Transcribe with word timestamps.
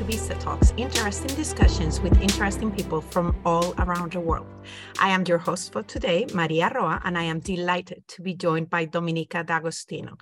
to 0.00 0.04
Vista 0.06 0.34
Talks, 0.36 0.72
interesting 0.78 1.36
discussions 1.36 2.00
with 2.00 2.18
interesting 2.22 2.70
people 2.70 3.02
from 3.02 3.36
all 3.44 3.74
around 3.76 4.12
the 4.12 4.20
world. 4.20 4.46
I 4.98 5.10
am 5.10 5.26
your 5.26 5.36
host 5.36 5.72
for 5.72 5.82
today, 5.82 6.26
Maria 6.32 6.72
Roa, 6.74 7.02
and 7.04 7.18
I 7.18 7.24
am 7.24 7.40
delighted 7.40 8.08
to 8.08 8.22
be 8.22 8.32
joined 8.32 8.70
by 8.70 8.86
Dominica 8.86 9.44
D'Agostino. 9.44 10.16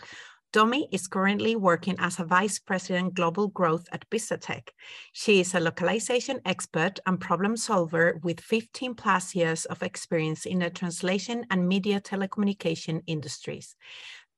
Domi 0.53 0.89
is 0.91 1.07
currently 1.07 1.55
working 1.55 1.95
as 2.01 2.19
a 2.19 2.25
Vice 2.25 2.59
President 2.59 3.15
Global 3.15 3.47
Growth 3.49 3.87
at 3.93 4.09
Vistatec. 4.11 4.71
She 5.13 5.41
is 5.41 5.55
a 5.55 5.61
localization 5.61 6.41
expert 6.45 6.99
and 7.07 7.21
problem 7.21 7.57
solver 7.57 8.19
with 8.25 8.41
15 8.41 8.95
plus 8.95 9.37
years 9.37 9.65
of 9.67 9.83
experience 9.83 10.45
in 10.45 10.59
the 10.59 10.71
translation 10.71 11.45
and 11.51 11.69
media 11.69 12.01
telecommunication 12.01 13.03
industries. 13.07 13.77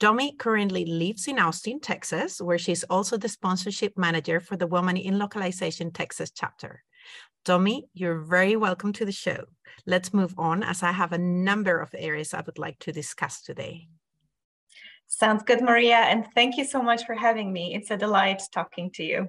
Domi 0.00 0.32
currently 0.32 0.86
lives 0.86 1.28
in 1.28 1.38
Austin, 1.38 1.78
Texas, 1.78 2.40
where 2.40 2.56
she's 2.56 2.84
also 2.84 3.18
the 3.18 3.28
sponsorship 3.28 3.98
manager 3.98 4.40
for 4.40 4.56
the 4.56 4.66
Women 4.66 4.96
in 4.96 5.18
Localization 5.18 5.92
Texas 5.92 6.30
chapter. 6.34 6.82
Domi, 7.44 7.84
you're 7.92 8.20
very 8.20 8.56
welcome 8.56 8.94
to 8.94 9.04
the 9.04 9.12
show. 9.12 9.44
Let's 9.84 10.14
move 10.14 10.34
on 10.38 10.62
as 10.62 10.82
I 10.82 10.92
have 10.92 11.12
a 11.12 11.18
number 11.18 11.78
of 11.78 11.90
areas 11.94 12.32
I 12.32 12.40
would 12.40 12.58
like 12.58 12.78
to 12.78 12.92
discuss 12.92 13.42
today. 13.42 13.88
Sounds 15.06 15.42
good, 15.42 15.60
Maria. 15.60 15.96
And 15.96 16.26
thank 16.34 16.56
you 16.56 16.64
so 16.64 16.80
much 16.80 17.04
for 17.04 17.14
having 17.14 17.52
me. 17.52 17.74
It's 17.74 17.90
a 17.90 17.96
delight 17.98 18.40
talking 18.54 18.90
to 18.92 19.04
you. 19.04 19.28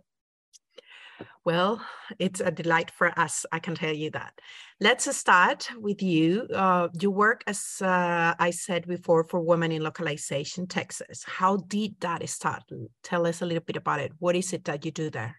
Well, 1.45 1.81
it's 2.20 2.39
a 2.39 2.52
delight 2.52 2.91
for 2.91 3.17
us, 3.20 3.45
I 3.52 3.59
can 3.59 3.75
tell 3.75 3.93
you 3.93 4.11
that. 4.11 4.34
Let's 4.80 5.16
start 5.16 5.70
with 5.77 6.02
you. 6.02 6.47
Uh, 6.53 6.89
you 7.00 7.11
work, 7.11 7.44
as 7.47 7.81
uh, 7.81 8.33
I 8.39 8.52
said 8.52 8.88
before, 8.88 9.23
for 9.23 9.39
Women 9.39 9.72
in 9.72 9.83
Localization 9.83 10.67
Texas. 10.67 11.23
How 11.23 11.58
did 11.58 11.99
that 11.99 12.27
start? 12.30 12.64
Tell 13.03 13.27
us 13.27 13.42
a 13.42 13.45
little 13.45 13.64
bit 13.64 13.77
about 13.77 13.99
it. 13.99 14.11
What 14.19 14.36
is 14.36 14.53
it 14.53 14.66
that 14.66 14.86
you 14.86 14.92
do 14.92 15.09
there? 15.09 15.36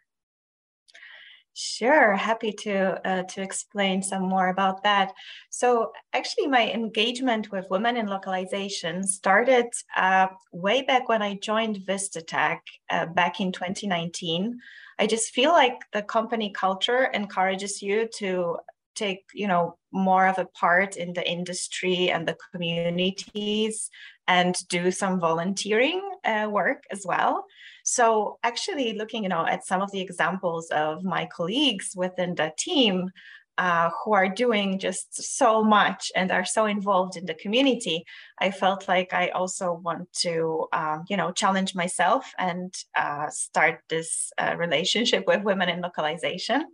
Sure, 1.55 2.17
happy 2.17 2.51
to 2.51 3.07
uh, 3.07 3.25
to 3.25 3.43
explain 3.43 4.03
some 4.03 4.23
more 4.23 4.49
about 4.49 4.83
that. 4.85 5.13
So 5.51 5.93
actually, 6.15 6.47
my 6.47 6.71
engagement 6.71 7.53
with 7.53 7.69
women 7.69 7.99
in 7.99 8.07
localization 8.07 9.07
started 9.07 9.67
uh, 9.95 10.29
way 10.53 10.81
back 10.81 11.11
when 11.11 11.21
I 11.21 11.35
joined 11.35 11.81
Vistatec 11.87 12.61
uh, 12.89 13.05
back 13.05 13.41
in 13.41 13.53
2019. 13.53 14.59
I 14.99 15.07
just 15.07 15.33
feel 15.33 15.51
like 15.51 15.79
the 15.93 16.03
company 16.03 16.51
culture 16.51 17.05
encourages 17.05 17.83
you 17.83 18.09
to 18.19 18.59
take 18.95 19.25
you 19.33 19.49
know 19.49 19.79
more 19.91 20.27
of 20.27 20.39
a 20.39 20.45
part 20.45 20.97
in 20.97 21.13
the 21.15 21.29
industry 21.29 22.11
and 22.11 22.29
the 22.29 22.37
communities 22.53 23.91
and 24.29 24.57
do 24.69 24.91
some 24.91 25.19
volunteering 25.19 26.01
uh, 26.25 26.49
work 26.51 26.85
as 26.91 27.05
well. 27.05 27.45
So 27.85 28.39
actually 28.45 28.93
looking, 28.93 29.25
you 29.25 29.29
know, 29.29 29.45
at 29.45 29.67
some 29.67 29.83
of 29.83 29.91
the 29.91 30.01
examples 30.01 30.69
of 30.71 31.03
my 31.03 31.27
colleagues 31.27 31.93
within 31.97 32.35
the 32.37 32.53
team 32.57 33.11
uh, 33.59 33.91
who 34.05 34.15
are 34.15 34.29
doing 34.29 34.79
just 34.79 35.37
so 35.39 35.63
much 35.63 36.11
and 36.17 36.31
are 36.31 36.45
so 36.45 36.67
involved 36.67 37.17
in 37.17 37.27
the 37.27 37.35
community, 37.35 38.05
I 38.39 38.51
felt 38.51 38.89
like 38.89 39.13
I 39.13 39.29
also 39.29 39.73
want 39.73 40.13
to, 40.21 40.67
um, 40.73 41.05
you 41.09 41.17
know, 41.17 41.33
challenge 41.33 41.75
myself 41.75 42.33
and 42.39 42.75
uh, 42.97 43.29
start 43.31 43.81
this 43.89 44.33
uh, 44.39 44.55
relationship 44.57 45.27
with 45.27 45.43
women 45.43 45.69
in 45.69 45.81
localization. 45.81 46.65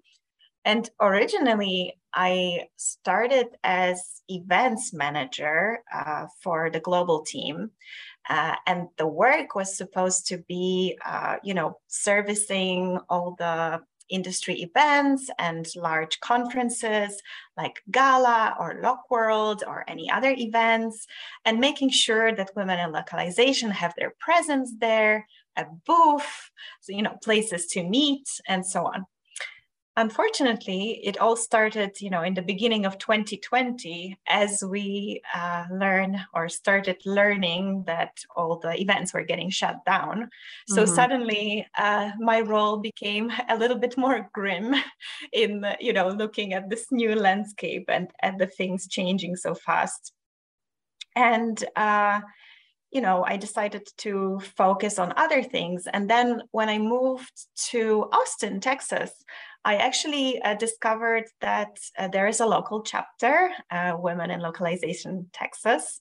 And 0.64 0.88
originally, 1.00 1.94
I 2.14 2.66
started 2.76 3.46
as 3.64 4.22
events 4.28 4.92
manager 4.92 5.80
uh, 5.92 6.26
for 6.42 6.70
the 6.70 6.80
global 6.80 7.22
team. 7.22 7.70
Uh, 8.28 8.54
and 8.66 8.88
the 8.98 9.06
work 9.06 9.54
was 9.54 9.76
supposed 9.76 10.26
to 10.28 10.38
be, 10.48 10.98
uh, 11.04 11.36
you 11.42 11.54
know, 11.54 11.78
servicing 11.86 12.98
all 13.08 13.34
the 13.38 13.80
industry 14.10 14.62
events 14.62 15.30
and 15.38 15.66
large 15.76 16.20
conferences 16.20 17.20
like 17.56 17.82
Gala 17.90 18.56
or 18.58 18.80
LocWorld 18.82 19.66
or 19.66 19.84
any 19.88 20.10
other 20.10 20.34
events, 20.38 21.06
and 21.44 21.58
making 21.58 21.90
sure 21.90 22.34
that 22.34 22.56
women 22.56 22.78
in 22.78 22.92
localization 22.92 23.70
have 23.70 23.94
their 23.96 24.14
presence 24.18 24.72
there, 24.78 25.26
a 25.56 25.64
booth, 25.86 26.50
so, 26.80 26.92
you 26.92 27.02
know, 27.02 27.16
places 27.22 27.66
to 27.66 27.82
meet, 27.82 28.28
and 28.46 28.64
so 28.64 28.86
on 28.86 29.04
unfortunately, 29.98 31.00
it 31.02 31.18
all 31.18 31.36
started, 31.36 32.00
you 32.00 32.08
know, 32.08 32.22
in 32.22 32.34
the 32.34 32.42
beginning 32.42 32.86
of 32.86 32.98
2020 32.98 34.16
as 34.28 34.62
we 34.64 35.20
uh, 35.34 35.64
learn 35.72 36.24
or 36.32 36.48
started 36.48 36.96
learning 37.04 37.82
that 37.86 38.16
all 38.36 38.58
the 38.58 38.80
events 38.80 39.12
were 39.12 39.24
getting 39.24 39.50
shut 39.50 39.84
down. 39.84 40.30
So 40.68 40.84
mm-hmm. 40.84 40.94
suddenly, 40.94 41.66
uh, 41.76 42.12
my 42.20 42.40
role 42.40 42.76
became 42.76 43.32
a 43.48 43.58
little 43.58 43.78
bit 43.78 43.98
more 43.98 44.30
grim 44.32 44.74
in, 45.32 45.66
you 45.80 45.92
know, 45.92 46.08
looking 46.08 46.54
at 46.54 46.70
this 46.70 46.86
new 46.92 47.14
landscape 47.16 47.86
and 47.88 48.08
and 48.22 48.38
the 48.38 48.46
things 48.46 48.86
changing 48.86 49.34
so 49.34 49.54
fast. 49.54 50.12
And 51.16 51.62
uh, 51.74 52.20
you 52.90 53.02
know, 53.02 53.22
I 53.24 53.36
decided 53.36 53.86
to 53.98 54.40
focus 54.56 54.98
on 54.98 55.12
other 55.16 55.42
things. 55.42 55.86
And 55.92 56.08
then 56.08 56.42
when 56.52 56.68
I 56.68 56.78
moved 56.78 57.32
to 57.70 58.08
Austin, 58.12 58.60
Texas, 58.60 59.12
I 59.64 59.76
actually 59.76 60.40
uh, 60.40 60.54
discovered 60.54 61.24
that 61.40 61.78
uh, 61.98 62.08
there 62.08 62.26
is 62.26 62.40
a 62.40 62.46
local 62.46 62.82
chapter, 62.82 63.50
uh, 63.70 63.96
Women 63.98 64.30
in 64.30 64.40
Localization 64.40 65.28
Texas, 65.32 66.00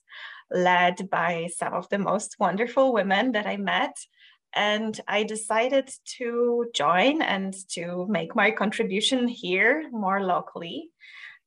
led 0.50 1.10
by 1.10 1.48
some 1.56 1.74
of 1.74 1.88
the 1.88 1.98
most 1.98 2.36
wonderful 2.38 2.92
women 2.92 3.32
that 3.32 3.46
I 3.46 3.56
met. 3.56 3.96
And 4.54 4.98
I 5.06 5.24
decided 5.24 5.90
to 6.18 6.66
join 6.74 7.20
and 7.20 7.54
to 7.70 8.06
make 8.08 8.34
my 8.34 8.50
contribution 8.50 9.28
here 9.28 9.88
more 9.92 10.22
locally. 10.22 10.90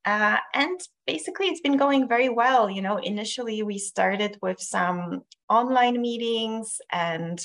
Uh, 0.06 0.38
and 0.54 0.80
basically, 1.08 1.48
it's 1.48 1.62
been 1.62 1.78
going 1.78 2.08
very 2.08 2.30
well. 2.30 2.70
You 2.70 2.82
know, 2.82 2.98
initially 2.98 3.64
we 3.64 3.78
started 3.78 4.38
with 4.42 4.60
some 4.60 5.22
online 5.50 6.02
meetings 6.02 6.80
and 6.92 7.40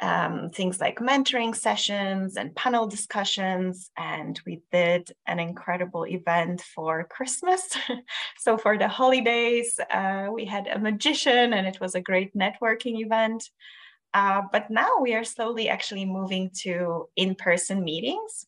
um, 0.00 0.50
things 0.50 0.80
like 0.80 0.98
mentoring 0.98 1.54
sessions 1.54 2.36
and 2.36 2.54
panel 2.54 2.86
discussions. 2.86 3.90
And 3.96 4.40
we 4.46 4.60
did 4.72 5.10
an 5.26 5.38
incredible 5.38 6.06
event 6.06 6.62
for 6.62 7.04
Christmas. 7.04 7.62
so, 8.38 8.58
for 8.58 8.78
the 8.78 8.88
holidays, 8.88 9.78
uh, 9.90 10.28
we 10.32 10.44
had 10.44 10.66
a 10.66 10.78
magician, 10.78 11.52
and 11.52 11.66
it 11.66 11.80
was 11.80 11.94
a 11.94 12.00
great 12.00 12.34
networking 12.34 13.00
event. 13.04 13.48
Uh, 14.14 14.42
but 14.50 14.70
now 14.70 14.88
we 15.00 15.14
are 15.14 15.24
slowly 15.24 15.68
actually 15.68 16.04
moving 16.04 16.50
to 16.62 17.06
in 17.16 17.34
person 17.34 17.84
meetings. 17.84 18.47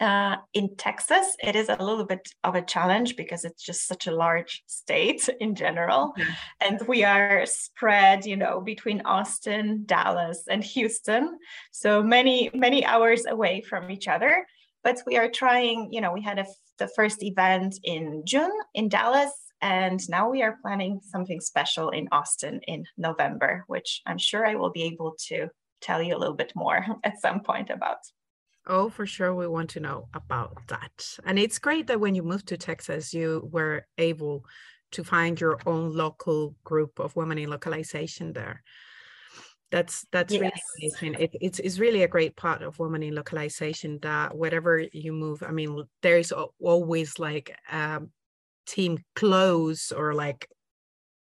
Uh, 0.00 0.36
in 0.54 0.74
Texas, 0.76 1.36
it 1.42 1.54
is 1.54 1.68
a 1.68 1.76
little 1.76 2.04
bit 2.04 2.28
of 2.42 2.56
a 2.56 2.62
challenge 2.62 3.14
because 3.16 3.44
it's 3.44 3.62
just 3.62 3.86
such 3.86 4.06
a 4.08 4.14
large 4.14 4.62
state 4.66 5.28
in 5.40 5.54
general. 5.54 6.12
Mm-hmm. 6.18 6.32
And 6.60 6.88
we 6.88 7.04
are 7.04 7.46
spread, 7.46 8.26
you 8.26 8.36
know, 8.36 8.60
between 8.60 9.02
Austin, 9.02 9.84
Dallas, 9.86 10.44
and 10.48 10.64
Houston. 10.64 11.38
So 11.70 12.02
many, 12.02 12.50
many 12.54 12.84
hours 12.84 13.26
away 13.26 13.60
from 13.60 13.90
each 13.90 14.08
other. 14.08 14.46
But 14.82 15.00
we 15.06 15.16
are 15.16 15.30
trying, 15.30 15.92
you 15.92 16.00
know, 16.00 16.12
we 16.12 16.22
had 16.22 16.38
a, 16.38 16.46
the 16.78 16.88
first 16.88 17.22
event 17.22 17.78
in 17.84 18.22
June 18.26 18.52
in 18.74 18.88
Dallas. 18.88 19.32
And 19.62 20.06
now 20.10 20.28
we 20.28 20.42
are 20.42 20.58
planning 20.60 21.00
something 21.02 21.40
special 21.40 21.88
in 21.90 22.08
Austin 22.12 22.60
in 22.66 22.84
November, 22.98 23.64
which 23.68 24.02
I'm 24.04 24.18
sure 24.18 24.46
I 24.46 24.56
will 24.56 24.70
be 24.70 24.82
able 24.82 25.16
to 25.28 25.48
tell 25.80 26.02
you 26.02 26.16
a 26.16 26.18
little 26.18 26.34
bit 26.34 26.52
more 26.54 26.84
at 27.04 27.20
some 27.20 27.40
point 27.40 27.70
about. 27.70 27.98
Oh, 28.66 28.88
for 28.88 29.06
sure. 29.06 29.34
We 29.34 29.46
want 29.46 29.70
to 29.70 29.80
know 29.80 30.08
about 30.14 30.66
that. 30.68 31.18
And 31.24 31.38
it's 31.38 31.58
great 31.58 31.86
that 31.88 32.00
when 32.00 32.14
you 32.14 32.22
moved 32.22 32.48
to 32.48 32.56
Texas, 32.56 33.12
you 33.12 33.48
were 33.52 33.86
able 33.98 34.44
to 34.92 35.04
find 35.04 35.40
your 35.40 35.58
own 35.66 35.92
local 35.92 36.54
group 36.64 36.98
of 36.98 37.14
women 37.16 37.36
in 37.38 37.50
localization 37.50 38.32
there. 38.32 38.62
That's 39.70 40.06
that's 40.12 40.32
yes. 40.32 40.40
really 40.40 40.92
amazing. 41.02 41.20
It, 41.20 41.36
it's 41.40 41.58
it's 41.58 41.78
really 41.78 42.04
a 42.04 42.08
great 42.08 42.36
part 42.36 42.62
of 42.62 42.78
women 42.78 43.02
in 43.02 43.14
localization 43.14 43.98
that 44.02 44.36
wherever 44.36 44.78
you 44.92 45.12
move, 45.12 45.42
I 45.42 45.50
mean, 45.50 45.82
there 46.00 46.16
is 46.16 46.32
always 46.60 47.18
like 47.18 47.56
um, 47.70 48.10
team 48.66 48.98
close 49.16 49.90
or 49.90 50.14
like 50.14 50.48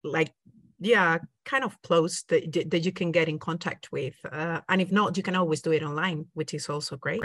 like 0.03 0.33
yeah 0.81 1.19
kind 1.44 1.65
of 1.65 1.81
close 1.82 2.23
that, 2.29 2.71
that 2.71 2.85
you 2.85 2.93
can 2.93 3.12
get 3.12 3.29
in 3.29 3.38
contact 3.38 3.93
with 3.93 4.15
uh, 4.32 4.61
and 4.69 4.81
if 4.81 4.91
not 4.91 5.17
you 5.17 5.23
can 5.23 5.37
always 5.37 5.62
do 5.62 5.73
it 5.73 5.82
online 5.82 6.27
which 6.35 6.55
is 6.55 6.69
also 6.69 6.97
great. 6.97 7.23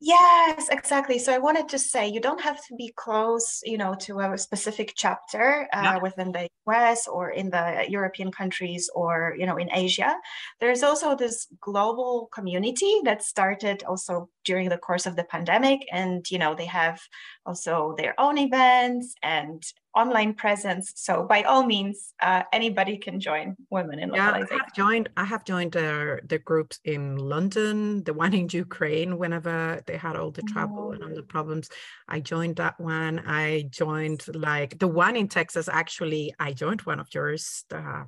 Yes 0.00 0.68
exactly. 0.70 1.18
So 1.18 1.34
i 1.34 1.38
wanted 1.38 1.68
to 1.70 1.78
say 1.78 2.06
you 2.06 2.20
don't 2.20 2.40
have 2.40 2.64
to 2.66 2.74
be 2.76 2.92
close 2.94 3.60
you 3.64 3.76
know 3.76 3.96
to 4.06 4.20
a 4.20 4.38
specific 4.38 4.92
chapter 4.94 5.66
uh, 5.72 5.82
yeah. 5.82 5.98
within 5.98 6.30
the 6.30 6.48
us 6.66 7.08
or 7.08 7.30
in 7.30 7.50
the 7.50 7.84
european 7.88 8.30
countries 8.30 8.88
or 8.94 9.34
you 9.36 9.44
know 9.44 9.56
in 9.56 9.70
asia. 9.72 10.14
There's 10.60 10.84
also 10.84 11.16
this 11.16 11.48
global 11.60 12.28
community 12.32 13.00
that 13.04 13.24
started 13.24 13.82
also 13.82 14.28
during 14.44 14.68
the 14.68 14.78
course 14.78 15.04
of 15.06 15.16
the 15.16 15.24
pandemic 15.24 15.80
and 15.90 16.30
you 16.30 16.38
know 16.38 16.54
they 16.54 16.66
have 16.66 17.00
also 17.44 17.94
their 17.98 18.14
own 18.20 18.38
events 18.38 19.14
and 19.22 19.64
online 19.94 20.34
presence. 20.34 20.92
So 20.96 21.24
by 21.24 21.42
all 21.42 21.64
means, 21.64 22.14
uh, 22.22 22.42
anybody 22.52 22.98
can 22.98 23.20
join 23.20 23.56
Women 23.70 23.98
in 23.98 24.10
Localization. 24.10 24.46
Yeah, 24.50 24.56
I 24.56 24.64
have 24.64 24.74
joined. 24.74 25.08
I 25.16 25.24
have 25.24 25.44
joined 25.44 25.72
the 25.72 26.20
the 26.26 26.38
groups 26.38 26.78
in 26.84 27.16
London, 27.16 28.04
the 28.04 28.14
one 28.14 28.34
in 28.34 28.48
Ukraine. 28.50 29.18
Whenever 29.18 29.80
they 29.86 29.96
had 29.96 30.16
all 30.16 30.30
the 30.30 30.42
trouble 30.42 30.88
oh. 30.88 30.92
and 30.92 31.02
all 31.02 31.14
the 31.14 31.22
problems, 31.22 31.68
I 32.08 32.20
joined 32.20 32.56
that 32.56 32.78
one. 32.80 33.22
I 33.26 33.64
joined 33.70 34.24
like 34.34 34.78
the 34.78 34.88
one 34.88 35.16
in 35.16 35.28
Texas. 35.28 35.68
Actually, 35.68 36.34
I 36.38 36.52
joined 36.52 36.82
one 36.82 37.00
of 37.00 37.08
yours 37.12 37.64
uh, 37.72 38.04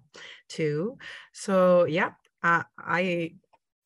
too. 0.48 0.98
So 1.32 1.84
yeah, 1.84 2.10
uh, 2.42 2.62
I 2.78 3.34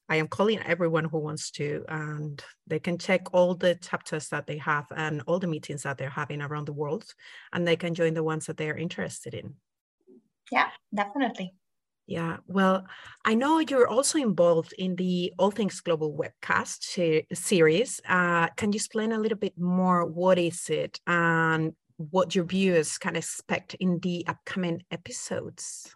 I 0.08 0.16
am 0.16 0.28
calling 0.28 0.60
everyone 0.60 1.04
who 1.04 1.18
wants 1.18 1.50
to, 1.52 1.84
and 1.88 2.42
they 2.66 2.78
can 2.78 2.98
check 2.98 3.32
all 3.32 3.54
the 3.54 3.74
chapters 3.76 4.28
that 4.28 4.46
they 4.46 4.58
have 4.58 4.86
and 4.94 5.22
all 5.26 5.38
the 5.38 5.46
meetings 5.46 5.82
that 5.84 5.98
they're 5.98 6.10
having 6.10 6.42
around 6.42 6.66
the 6.66 6.72
world, 6.72 7.04
and 7.52 7.66
they 7.66 7.76
can 7.76 7.94
join 7.94 8.14
the 8.14 8.22
ones 8.22 8.46
that 8.46 8.56
they're 8.56 8.76
interested 8.76 9.34
in. 9.34 9.54
Yeah, 10.50 10.68
definitely. 10.94 11.54
Yeah, 12.06 12.36
well, 12.46 12.86
I 13.24 13.34
know 13.34 13.60
you're 13.60 13.88
also 13.88 14.18
involved 14.18 14.74
in 14.76 14.94
the 14.96 15.32
All 15.38 15.50
Things 15.50 15.80
Global 15.80 16.14
webcast 16.14 17.26
series. 17.34 18.00
Uh, 18.06 18.48
can 18.56 18.72
you 18.72 18.76
explain 18.76 19.12
a 19.12 19.18
little 19.18 19.38
bit 19.38 19.58
more 19.58 20.04
what 20.04 20.38
is 20.38 20.68
it 20.68 21.00
and 21.06 21.72
what 21.96 22.34
your 22.34 22.44
viewers 22.44 22.98
can 22.98 23.16
expect 23.16 23.72
in 23.80 24.00
the 24.00 24.26
upcoming 24.26 24.82
episodes? 24.90 25.94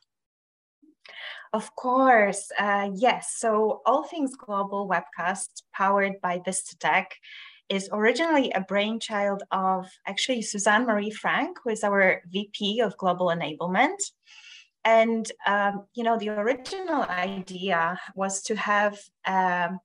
Of 1.53 1.75
course, 1.77 2.51
uh, 2.59 2.91
yes. 2.95 3.35
So 3.39 3.81
All 3.87 4.05
Things 4.05 4.37
Global 4.37 4.89
webcast 4.89 5.63
powered 5.73 6.21
by 6.21 6.41
Vistatec 6.41 7.07
is 7.69 7.89
originally 7.93 8.51
a 8.53 8.61
brainchild 8.61 9.43
of 9.51 9.87
actually 10.07 10.43
Suzanne 10.43 10.87
Marie 10.87 11.11
Frank, 11.11 11.59
who 11.63 11.71
is 11.71 11.85
our 11.85 12.23
VP 12.29 12.81
of 12.81 12.97
Global 12.97 13.27
Enablement. 13.27 13.99
And, 14.85 15.31
um, 15.47 15.87
you 15.95 16.03
know, 16.03 16.19
the 16.19 16.31
original 16.31 17.03
idea 17.03 17.99
was 18.15 18.43
to 18.45 18.57
have 18.57 18.99
um, 19.27 19.81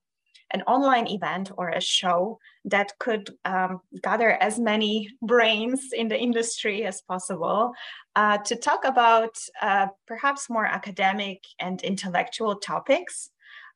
an 0.54 0.62
online 0.62 1.08
event 1.08 1.50
or 1.58 1.68
a 1.68 1.80
show 1.80 2.38
that 2.64 2.92
could 2.98 3.28
um, 3.44 3.80
gather 4.02 4.30
as 4.30 4.58
many 4.58 5.10
brains 5.20 5.90
in 5.92 6.08
the 6.08 6.18
industry 6.18 6.84
as 6.84 7.02
possible 7.02 7.72
uh, 8.16 8.38
to 8.38 8.54
talk 8.54 8.84
about 8.84 9.36
uh, 9.60 9.88
perhaps 10.06 10.48
more 10.48 10.64
academic 10.64 11.42
and 11.58 11.82
intellectual 11.82 12.54
topics. 12.56 13.30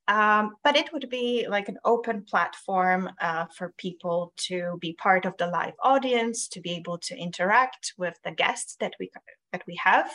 Um, 0.07 0.55
but 0.65 0.75
it 0.75 0.91
would 0.95 1.11
be 1.11 1.47
like 1.51 1.69
an 1.69 1.79
open 1.85 2.23
platform 2.23 3.11
uh, 3.21 3.45
for 3.55 3.75
people 3.77 4.33
to 4.49 4.79
be 4.81 4.95
part 4.95 5.27
of 5.27 5.37
the 5.37 5.49
live 5.49 5.75
audience, 5.83 6.49
to 6.49 6.63
be 6.63 6.71
able 6.71 6.97
to 6.99 7.15
interact 7.15 7.93
with 7.99 8.15
the 8.25 8.31
guests 8.31 8.77
that 8.81 8.95
we 8.99 9.11
that 9.53 9.65
we 9.67 9.79
have. 9.85 10.11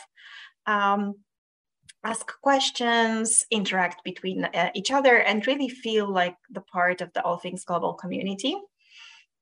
Um, 0.66 1.14
ask 2.04 2.32
questions, 2.42 3.44
interact 3.50 4.04
between 4.04 4.44
uh, 4.44 4.70
each 4.74 4.90
other, 4.90 5.16
and 5.18 5.46
really 5.46 5.68
feel 5.68 6.08
like 6.08 6.36
the 6.50 6.60
part 6.60 7.00
of 7.00 7.12
the 7.12 7.22
All 7.22 7.38
Things 7.38 7.64
Global 7.64 7.94
community. 7.94 8.56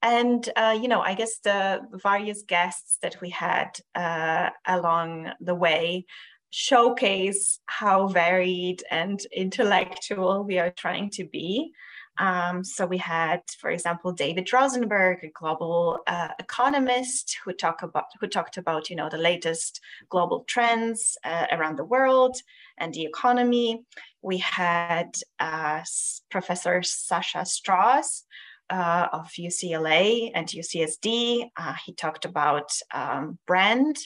And, 0.02 0.48
uh, 0.56 0.76
you 0.80 0.88
know, 0.88 1.00
I 1.00 1.14
guess 1.14 1.38
the 1.38 1.80
various 1.92 2.42
guests 2.42 2.98
that 3.02 3.20
we 3.20 3.30
had 3.30 3.78
uh, 3.94 4.50
along 4.66 5.32
the 5.40 5.54
way 5.54 6.06
showcase 6.50 7.60
how 7.66 8.08
varied 8.08 8.82
and 8.90 9.24
intellectual 9.34 10.44
we 10.44 10.58
are 10.58 10.70
trying 10.70 11.10
to 11.10 11.24
be. 11.24 11.72
Um, 12.18 12.62
so 12.62 12.86
we 12.86 12.98
had, 12.98 13.40
for 13.58 13.70
example, 13.70 14.12
David 14.12 14.52
Rosenberg, 14.52 15.24
a 15.24 15.28
global 15.28 16.00
uh, 16.06 16.28
economist, 16.38 17.38
who 17.44 17.52
talk 17.52 17.82
about 17.82 18.04
who 18.20 18.26
talked 18.26 18.58
about 18.58 18.90
you 18.90 18.96
know 18.96 19.08
the 19.08 19.18
latest 19.18 19.80
global 20.08 20.44
trends 20.46 21.16
uh, 21.24 21.46
around 21.52 21.78
the 21.78 21.84
world 21.84 22.36
and 22.78 22.92
the 22.92 23.04
economy. 23.04 23.84
We 24.20 24.38
had 24.38 25.16
uh, 25.40 25.82
Professor 26.30 26.82
Sasha 26.82 27.44
Strauss. 27.44 28.24
Uh, 28.70 29.06
of 29.12 29.28
UCLA 29.38 30.30
and 30.34 30.46
UCSD. 30.46 31.50
Uh, 31.58 31.74
he 31.84 31.92
talked 31.92 32.24
about 32.24 32.72
um, 32.94 33.38
brand 33.46 33.98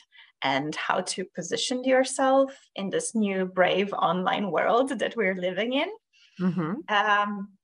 and 0.42 0.74
how 0.74 1.02
to 1.02 1.24
position 1.36 1.84
yourself 1.84 2.52
in 2.74 2.90
this 2.90 3.14
new 3.14 3.46
brave 3.46 3.92
online 3.92 4.50
world 4.50 4.98
that 4.98 5.14
we're 5.14 5.36
living 5.36 5.72
in. 5.74 5.88
Mm-hmm. 6.40 6.72
Um, 6.88 7.55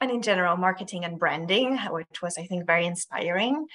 and 0.00 0.10
in 0.10 0.22
general, 0.22 0.56
marketing 0.56 1.04
and 1.04 1.18
branding, 1.18 1.78
which 1.90 2.22
was, 2.22 2.38
I 2.38 2.46
think, 2.46 2.66
very 2.66 2.86
inspiring. 2.86 3.66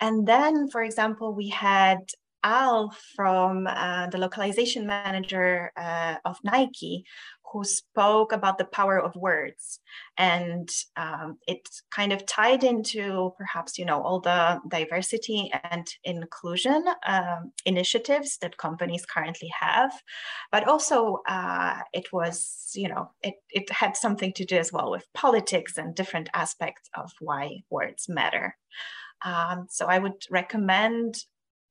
And 0.00 0.26
then, 0.26 0.68
for 0.68 0.82
example, 0.82 1.34
we 1.34 1.48
had 1.48 1.98
Al 2.44 2.94
from 3.16 3.66
uh, 3.66 4.08
the 4.08 4.18
localization 4.18 4.86
manager 4.86 5.72
uh, 5.76 6.16
of 6.24 6.38
Nike, 6.44 7.04
who 7.52 7.64
spoke 7.64 8.32
about 8.32 8.56
the 8.56 8.64
power 8.64 8.98
of 8.98 9.14
words. 9.14 9.80
And 10.16 10.68
um, 10.96 11.38
it 11.46 11.68
kind 11.90 12.12
of 12.12 12.24
tied 12.24 12.64
into 12.64 13.32
perhaps 13.36 13.78
you 13.78 13.84
know 13.84 14.02
all 14.02 14.20
the 14.20 14.60
diversity 14.68 15.52
and 15.70 15.86
inclusion 16.04 16.84
um, 17.06 17.52
initiatives 17.66 18.38
that 18.38 18.56
companies 18.56 19.06
currently 19.06 19.50
have. 19.58 19.92
But 20.50 20.66
also 20.66 21.20
uh, 21.28 21.80
it 21.92 22.12
was 22.12 22.72
you 22.74 22.88
know 22.88 23.10
it, 23.22 23.34
it 23.50 23.70
had 23.70 23.96
something 23.96 24.32
to 24.34 24.44
do 24.44 24.56
as 24.56 24.72
well 24.72 24.90
with 24.90 25.06
politics 25.14 25.76
and 25.76 25.94
different 25.94 26.30
aspects 26.34 26.88
of 26.96 27.12
why 27.20 27.62
words 27.70 28.08
matter. 28.08 28.56
Um, 29.24 29.68
so 29.70 29.86
i 29.86 29.98
would 30.00 30.24
recommend 30.30 31.14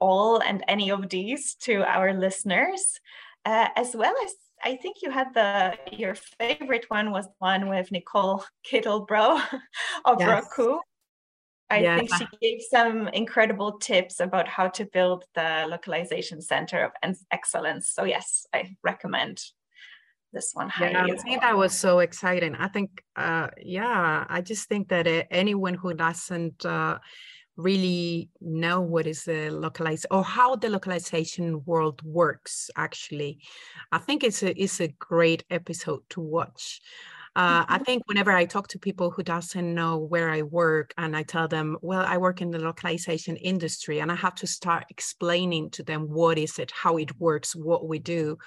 all 0.01 0.39
and 0.41 0.63
any 0.67 0.91
of 0.91 1.07
these 1.09 1.55
to 1.55 1.83
our 1.83 2.13
listeners 2.13 2.99
uh, 3.45 3.69
as 3.75 3.95
well 3.95 4.13
as 4.25 4.33
I 4.63 4.75
think 4.75 4.97
you 5.01 5.09
had 5.09 5.33
the 5.33 5.77
your 5.91 6.15
favorite 6.15 6.85
one 6.89 7.11
was 7.11 7.27
one 7.39 7.69
with 7.69 7.91
Nicole 7.91 8.43
Kittlebro 8.69 9.41
of 10.05 10.19
yes. 10.19 10.29
Roku. 10.29 10.77
I 11.69 11.97
think 11.97 12.13
she 12.13 12.27
gave 12.41 12.61
some 12.69 13.07
incredible 13.07 13.79
tips 13.79 14.19
about 14.19 14.47
how 14.47 14.67
to 14.69 14.85
build 14.85 15.23
the 15.35 15.65
localization 15.69 16.41
center 16.41 16.83
of 16.83 16.91
excellence. 17.31 17.89
So 17.89 18.03
yes, 18.03 18.45
I 18.53 18.75
recommend 18.83 19.41
this 20.33 20.51
one 20.53 20.67
highly. 20.67 20.91
yeah, 20.91 21.05
I 21.05 21.15
think 21.15 21.41
that 21.41 21.55
was 21.55 21.73
so 21.73 21.99
exciting. 21.99 22.55
I 22.55 22.67
think, 22.67 23.01
uh, 23.15 23.47
yeah, 23.57 24.25
I 24.27 24.41
just 24.41 24.67
think 24.67 24.89
that 24.89 25.07
uh, 25.07 25.23
anyone 25.31 25.73
who 25.73 25.93
doesn't 25.93 26.65
uh, 26.65 26.99
really 27.57 28.29
know 28.39 28.81
what 28.81 29.05
is 29.05 29.25
the 29.25 29.49
localized 29.49 30.05
or 30.11 30.23
how 30.23 30.55
the 30.55 30.69
localization 30.69 31.63
world 31.65 32.01
works 32.03 32.69
actually 32.75 33.39
i 33.91 33.97
think 33.97 34.23
it's 34.23 34.41
a 34.41 34.61
it's 34.61 34.79
a 34.79 34.87
great 34.87 35.43
episode 35.49 36.01
to 36.09 36.21
watch 36.21 36.81
uh, 37.33 37.63
I 37.65 37.75
mm-hmm. 37.75 37.83
think 37.85 38.07
whenever 38.07 38.33
I 38.33 38.43
talk 38.43 38.67
to 38.69 38.79
people 38.79 39.09
who 39.09 39.23
doesn't 39.23 39.73
know 39.73 39.97
where 39.97 40.29
I 40.29 40.41
work 40.41 40.93
and 40.97 41.15
I 41.15 41.23
tell 41.23 41.47
them, 41.47 41.77
well, 41.81 42.03
I 42.05 42.17
work 42.17 42.41
in 42.41 42.51
the 42.51 42.59
localization 42.59 43.37
industry 43.37 44.01
and 44.01 44.11
I 44.11 44.15
have 44.15 44.35
to 44.35 44.47
start 44.47 44.83
explaining 44.89 45.69
to 45.71 45.83
them 45.83 46.09
what 46.09 46.37
is 46.37 46.59
it, 46.59 46.71
how 46.71 46.97
it 46.97 47.17
works, 47.21 47.55
what 47.55 47.87
we 47.87 47.99
do 47.99 48.37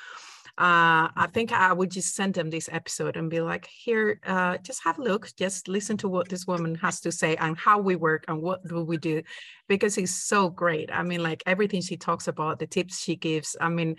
uh, 0.57 1.11
I 1.17 1.29
think 1.33 1.51
I 1.53 1.73
would 1.73 1.91
just 1.91 2.15
send 2.15 2.35
them 2.35 2.49
this 2.49 2.69
episode 2.71 3.17
and 3.17 3.29
be 3.29 3.41
like, 3.41 3.67
here, 3.67 4.21
uh, 4.25 4.59
just 4.59 4.85
have 4.85 4.99
a 4.99 5.03
look, 5.03 5.29
just 5.37 5.67
listen 5.67 5.97
to 5.99 6.09
what 6.09 6.29
this 6.29 6.47
woman 6.47 6.77
has 6.77 7.01
to 7.01 7.11
say 7.11 7.35
and 7.37 7.59
how 7.59 7.81
we 7.81 7.97
work 7.97 8.25
and 8.29 8.41
what 8.41 8.65
do 8.67 8.85
we 8.85 8.97
do, 8.97 9.23
because 9.69 9.99
it's 9.99 10.15
so 10.15 10.49
great. 10.49 10.91
I 10.93 11.03
mean, 11.03 11.23
like 11.23 11.43
everything 11.47 11.83
she 11.83 11.97
talks 11.97 12.29
about, 12.29 12.61
the 12.61 12.69
tips 12.69 13.03
she 13.03 13.17
gives. 13.17 13.57
I 13.61 13.69
mean, 13.69 13.97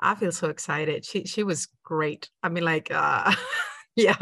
I 0.00 0.14
feel 0.14 0.32
so 0.32 0.48
excited. 0.48 1.04
She 1.04 1.24
she 1.26 1.42
was 1.42 1.68
great. 1.82 2.30
I 2.42 2.48
mean, 2.48 2.64
like. 2.64 2.88
Uh, 2.90 3.34
yeah 3.96 4.16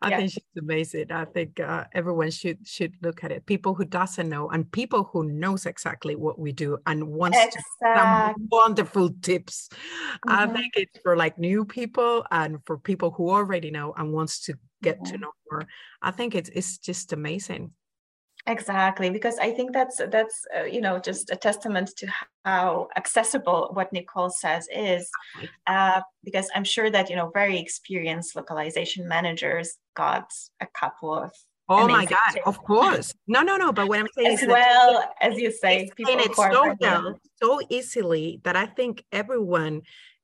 i 0.00 0.10
yeah. 0.10 0.16
think 0.18 0.30
she's 0.30 0.44
amazing 0.58 1.10
i 1.10 1.24
think 1.24 1.58
uh, 1.58 1.84
everyone 1.92 2.30
should 2.30 2.58
should 2.66 2.94
look 3.02 3.24
at 3.24 3.32
it 3.32 3.44
people 3.46 3.74
who 3.74 3.84
doesn't 3.84 4.28
know 4.28 4.48
and 4.50 4.70
people 4.70 5.10
who 5.12 5.24
knows 5.24 5.66
exactly 5.66 6.14
what 6.14 6.38
we 6.38 6.52
do 6.52 6.78
and 6.86 7.04
wants 7.04 7.36
exactly. 7.36 7.66
some 7.82 8.48
wonderful 8.50 9.10
tips 9.20 9.68
mm-hmm. 9.72 10.30
i 10.30 10.46
think 10.46 10.74
it's 10.76 10.98
for 11.02 11.16
like 11.16 11.36
new 11.36 11.64
people 11.64 12.24
and 12.30 12.58
for 12.64 12.78
people 12.78 13.10
who 13.10 13.28
already 13.28 13.70
know 13.70 13.92
and 13.96 14.12
wants 14.12 14.40
to 14.44 14.54
get 14.82 15.04
to 15.04 15.18
know 15.18 15.32
more 15.50 15.66
i 16.02 16.10
think 16.10 16.34
it's 16.34 16.50
it's 16.50 16.78
just 16.78 17.12
amazing 17.12 17.72
Exactly, 18.46 19.08
because 19.08 19.38
I 19.38 19.52
think 19.52 19.72
that's 19.72 20.00
that's 20.10 20.44
uh, 20.56 20.64
you 20.64 20.80
know 20.80 20.98
just 20.98 21.30
a 21.30 21.36
testament 21.36 21.92
to 21.98 22.08
how 22.44 22.88
accessible 22.96 23.70
what 23.72 23.92
Nicole 23.92 24.30
says 24.30 24.66
is, 24.74 25.08
uh, 25.68 26.00
because 26.24 26.48
I'm 26.52 26.64
sure 26.64 26.90
that 26.90 27.08
you 27.08 27.14
know 27.14 27.30
very 27.32 27.60
experienced 27.60 28.34
localization 28.34 29.06
managers 29.06 29.76
got 29.94 30.32
a 30.60 30.66
couple 30.66 31.14
of. 31.14 31.30
Oh 31.68 31.86
my 31.86 32.04
God! 32.04 32.18
Tips. 32.32 32.46
Of 32.46 32.58
course, 32.64 33.14
no, 33.28 33.42
no, 33.42 33.56
no. 33.56 33.72
But 33.72 33.88
what 33.88 34.00
I'm 34.00 34.08
saying 34.16 34.32
as 34.32 34.42
is 34.42 34.48
well 34.48 35.14
as 35.20 35.38
you 35.38 35.52
say, 35.52 35.88
people 35.96 36.18
it 36.18 36.34
so 36.34 36.74
well, 36.80 37.20
so 37.40 37.60
easily 37.68 38.40
that 38.42 38.56
I 38.56 38.66
think 38.66 39.04
everyone 39.12 39.82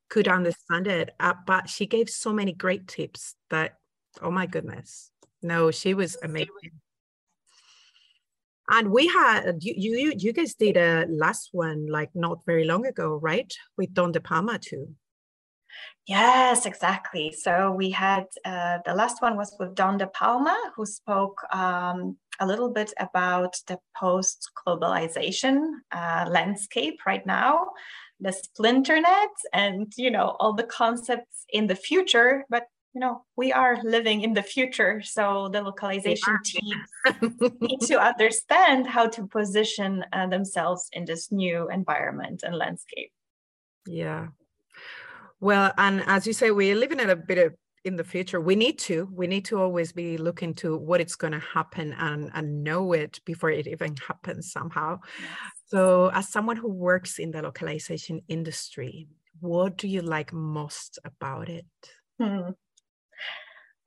could 0.09 0.27
understand 0.27 0.87
it. 0.87 1.11
Uh, 1.21 1.35
but 1.47 1.69
she 1.69 1.85
gave 1.85 2.09
so 2.09 2.33
many 2.33 2.51
great 2.51 2.85
tips 2.89 3.35
that, 3.49 3.75
oh 4.21 4.29
my 4.29 4.45
goodness, 4.45 5.11
no, 5.41 5.71
she 5.71 5.93
was 5.93 6.17
amazing. 6.21 6.49
And 8.69 8.91
we 8.91 9.07
had 9.07 9.57
you 9.61 9.73
you 9.77 10.13
you 10.15 10.31
guys 10.31 10.53
did 10.53 10.77
a 10.77 11.05
last 11.09 11.49
one 11.51 11.87
like 11.87 12.11
not 12.13 12.45
very 12.45 12.65
long 12.65 12.85
ago, 12.85 13.19
right? 13.21 13.51
With 13.77 13.93
Don 13.93 14.13
DePalma 14.13 14.61
too. 14.61 14.95
Yes, 16.05 16.65
exactly. 16.65 17.31
So 17.31 17.71
we 17.71 17.89
had 17.91 18.25
uh, 18.45 18.79
the 18.85 18.93
last 18.93 19.21
one 19.21 19.37
was 19.37 19.55
with 19.59 19.75
Don 19.75 19.99
DePalma, 19.99 20.55
who 20.75 20.85
spoke 20.85 21.41
um, 21.53 22.17
a 22.39 22.47
little 22.47 22.69
bit 22.69 22.93
about 22.99 23.55
the 23.67 23.77
post 23.95 24.49
globalization 24.57 25.61
uh, 25.91 26.25
landscape 26.29 26.99
right 27.05 27.25
now, 27.25 27.67
the 28.19 28.33
splinternet, 28.33 29.33
and 29.53 29.91
you 29.97 30.11
know 30.11 30.35
all 30.39 30.53
the 30.53 30.63
concepts 30.63 31.45
in 31.49 31.67
the 31.67 31.75
future. 31.75 32.45
But 32.49 32.65
you 32.93 33.01
know 33.01 33.23
we 33.35 33.51
are 33.53 33.77
living 33.83 34.21
in 34.21 34.33
the 34.33 34.43
future, 34.43 35.01
so 35.01 35.49
the 35.51 35.61
localization 35.61 36.37
teams 36.43 37.21
need 37.61 37.81
to 37.81 37.99
understand 37.99 38.87
how 38.87 39.07
to 39.07 39.27
position 39.27 40.03
uh, 40.13 40.27
themselves 40.27 40.89
in 40.93 41.05
this 41.05 41.31
new 41.31 41.69
environment 41.69 42.43
and 42.43 42.55
landscape. 42.55 43.11
Yeah. 43.85 44.27
Well, 45.39 45.71
and 45.77 46.03
as 46.05 46.27
you 46.27 46.33
say, 46.33 46.51
we're 46.51 46.75
living 46.75 46.99
in 46.99 47.09
a 47.09 47.15
bit 47.15 47.37
of 47.37 47.53
in 47.85 47.95
the 47.95 48.03
future 48.03 48.41
we 48.41 48.55
need 48.55 48.77
to 48.77 49.07
we 49.13 49.25
need 49.25 49.45
to 49.45 49.59
always 49.59 49.91
be 49.91 50.17
looking 50.17 50.53
to 50.53 50.75
what 50.75 50.99
it's 50.99 51.15
going 51.15 51.31
to 51.31 51.39
happen 51.39 51.95
and 51.97 52.29
and 52.33 52.63
know 52.63 52.93
it 52.93 53.19
before 53.25 53.49
it 53.49 53.67
even 53.67 53.95
happens 54.05 54.51
somehow 54.51 54.99
yes. 55.19 55.29
so 55.67 56.11
as 56.13 56.29
someone 56.29 56.57
who 56.57 56.69
works 56.69 57.19
in 57.19 57.31
the 57.31 57.41
localization 57.41 58.21
industry 58.27 59.07
what 59.39 59.77
do 59.77 59.87
you 59.87 60.01
like 60.01 60.33
most 60.33 60.99
about 61.05 61.47
it 61.47 61.65
hmm. 62.19 62.49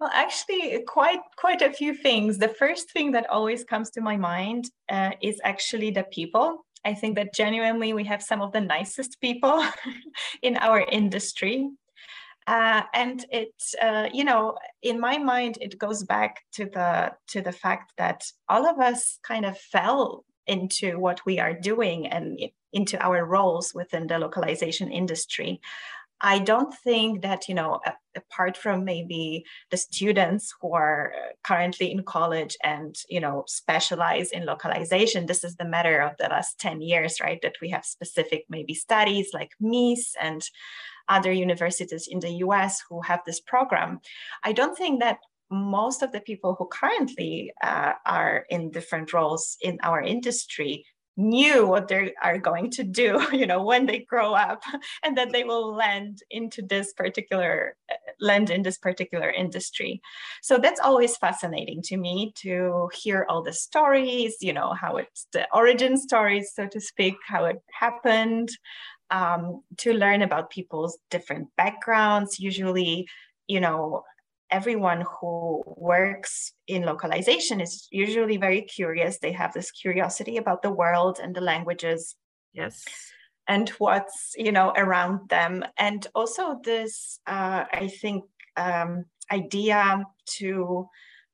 Well 0.02 0.10
actually 0.12 0.82
quite 0.86 1.20
quite 1.36 1.62
a 1.62 1.72
few 1.72 1.94
things 1.94 2.38
the 2.38 2.48
first 2.48 2.90
thing 2.90 3.12
that 3.12 3.30
always 3.30 3.62
comes 3.62 3.90
to 3.90 4.00
my 4.00 4.16
mind 4.16 4.64
uh, 4.90 5.10
is 5.22 5.40
actually 5.44 5.90
the 5.90 6.04
people 6.04 6.64
I 6.84 6.94
think 6.94 7.14
that 7.14 7.32
genuinely 7.32 7.92
we 7.92 8.04
have 8.04 8.22
some 8.22 8.42
of 8.42 8.50
the 8.52 8.60
nicest 8.60 9.20
people 9.20 9.64
in 10.42 10.56
our 10.56 10.80
industry. 10.80 11.70
Uh, 12.48 12.82
and 12.92 13.24
it, 13.30 13.54
uh, 13.80 14.08
you 14.12 14.24
know, 14.24 14.58
in 14.82 14.98
my 14.98 15.16
mind, 15.16 15.58
it 15.60 15.78
goes 15.78 16.02
back 16.02 16.40
to 16.54 16.64
the 16.64 17.12
to 17.28 17.40
the 17.40 17.52
fact 17.52 17.92
that 17.98 18.24
all 18.48 18.66
of 18.66 18.80
us 18.80 19.20
kind 19.22 19.46
of 19.46 19.56
fell 19.56 20.24
into 20.48 20.98
what 20.98 21.24
we 21.24 21.38
are 21.38 21.54
doing 21.54 22.08
and 22.08 22.40
into 22.72 22.98
our 22.98 23.24
roles 23.24 23.72
within 23.72 24.08
the 24.08 24.18
localization 24.18 24.90
industry. 24.90 25.60
I 26.20 26.40
don't 26.40 26.74
think 26.84 27.22
that, 27.22 27.48
you 27.48 27.54
know, 27.54 27.80
apart 28.16 28.56
from 28.56 28.84
maybe 28.84 29.44
the 29.70 29.76
students 29.76 30.54
who 30.60 30.74
are 30.74 31.12
currently 31.42 31.90
in 31.90 32.02
college 32.02 32.56
and, 32.62 32.96
you 33.08 33.20
know, 33.20 33.44
specialize 33.46 34.30
in 34.30 34.46
localization, 34.46 35.26
this 35.26 35.44
is 35.44 35.56
the 35.56 35.64
matter 35.64 36.00
of 36.00 36.16
the 36.18 36.28
last 36.28 36.58
10 36.60 36.80
years, 36.80 37.20
right? 37.20 37.40
That 37.42 37.56
we 37.60 37.70
have 37.70 37.84
specific 37.84 38.44
maybe 38.48 38.74
studies 38.74 39.30
like 39.32 39.50
MIIS 39.60 40.12
and 40.20 40.42
other 41.08 41.32
universities 41.32 42.08
in 42.10 42.20
the 42.20 42.30
US 42.46 42.82
who 42.88 43.00
have 43.02 43.20
this 43.26 43.40
program. 43.40 44.00
I 44.44 44.52
don't 44.52 44.76
think 44.76 45.00
that 45.00 45.18
most 45.50 46.02
of 46.02 46.12
the 46.12 46.20
people 46.20 46.56
who 46.58 46.66
currently 46.66 47.52
uh, 47.62 47.92
are 48.06 48.46
in 48.48 48.70
different 48.70 49.12
roles 49.12 49.56
in 49.60 49.78
our 49.82 50.00
industry 50.00 50.84
knew 51.16 51.66
what 51.66 51.88
they 51.88 52.14
are 52.22 52.38
going 52.38 52.70
to 52.70 52.82
do 52.82 53.20
you 53.32 53.46
know 53.46 53.62
when 53.62 53.86
they 53.86 54.00
grow 54.00 54.32
up 54.32 54.62
and 55.04 55.16
that 55.16 55.32
they 55.32 55.44
will 55.44 55.74
land 55.74 56.20
into 56.30 56.62
this 56.62 56.92
particular 56.94 57.76
uh, 57.90 57.94
land 58.20 58.50
in 58.50 58.62
this 58.62 58.78
particular 58.78 59.30
industry. 59.30 60.00
So 60.42 60.58
that's 60.58 60.80
always 60.80 61.16
fascinating 61.16 61.82
to 61.82 61.96
me 61.96 62.32
to 62.36 62.88
hear 62.94 63.26
all 63.28 63.42
the 63.42 63.52
stories 63.52 64.36
you 64.40 64.52
know 64.52 64.72
how 64.72 64.96
it's 64.96 65.26
the 65.32 65.46
origin 65.52 65.96
stories 65.96 66.52
so 66.54 66.66
to 66.66 66.80
speak 66.80 67.14
how 67.26 67.44
it 67.44 67.60
happened 67.72 68.50
um, 69.10 69.62
to 69.78 69.92
learn 69.92 70.22
about 70.22 70.50
people's 70.50 70.98
different 71.10 71.48
backgrounds. 71.56 72.40
Usually 72.40 73.06
you 73.48 73.60
know 73.60 74.02
everyone 74.52 75.04
who 75.20 75.62
works 75.66 76.52
in 76.68 76.82
localization 76.82 77.60
is 77.60 77.88
usually 77.90 78.36
very 78.36 78.62
curious. 78.62 79.18
They 79.18 79.32
have 79.32 79.52
this 79.52 79.70
curiosity 79.70 80.36
about 80.36 80.62
the 80.62 80.70
world 80.70 81.18
and 81.20 81.34
the 81.34 81.40
languages. 81.40 82.14
Yes. 82.52 82.84
And 83.48 83.68
what's 83.70 84.34
you 84.36 84.52
know 84.52 84.72
around 84.76 85.28
them, 85.28 85.64
and 85.76 86.06
also 86.14 86.60
this, 86.62 87.18
uh, 87.26 87.64
I 87.72 87.88
think, 88.00 88.24
um, 88.56 89.06
idea 89.32 90.04
to 90.38 90.86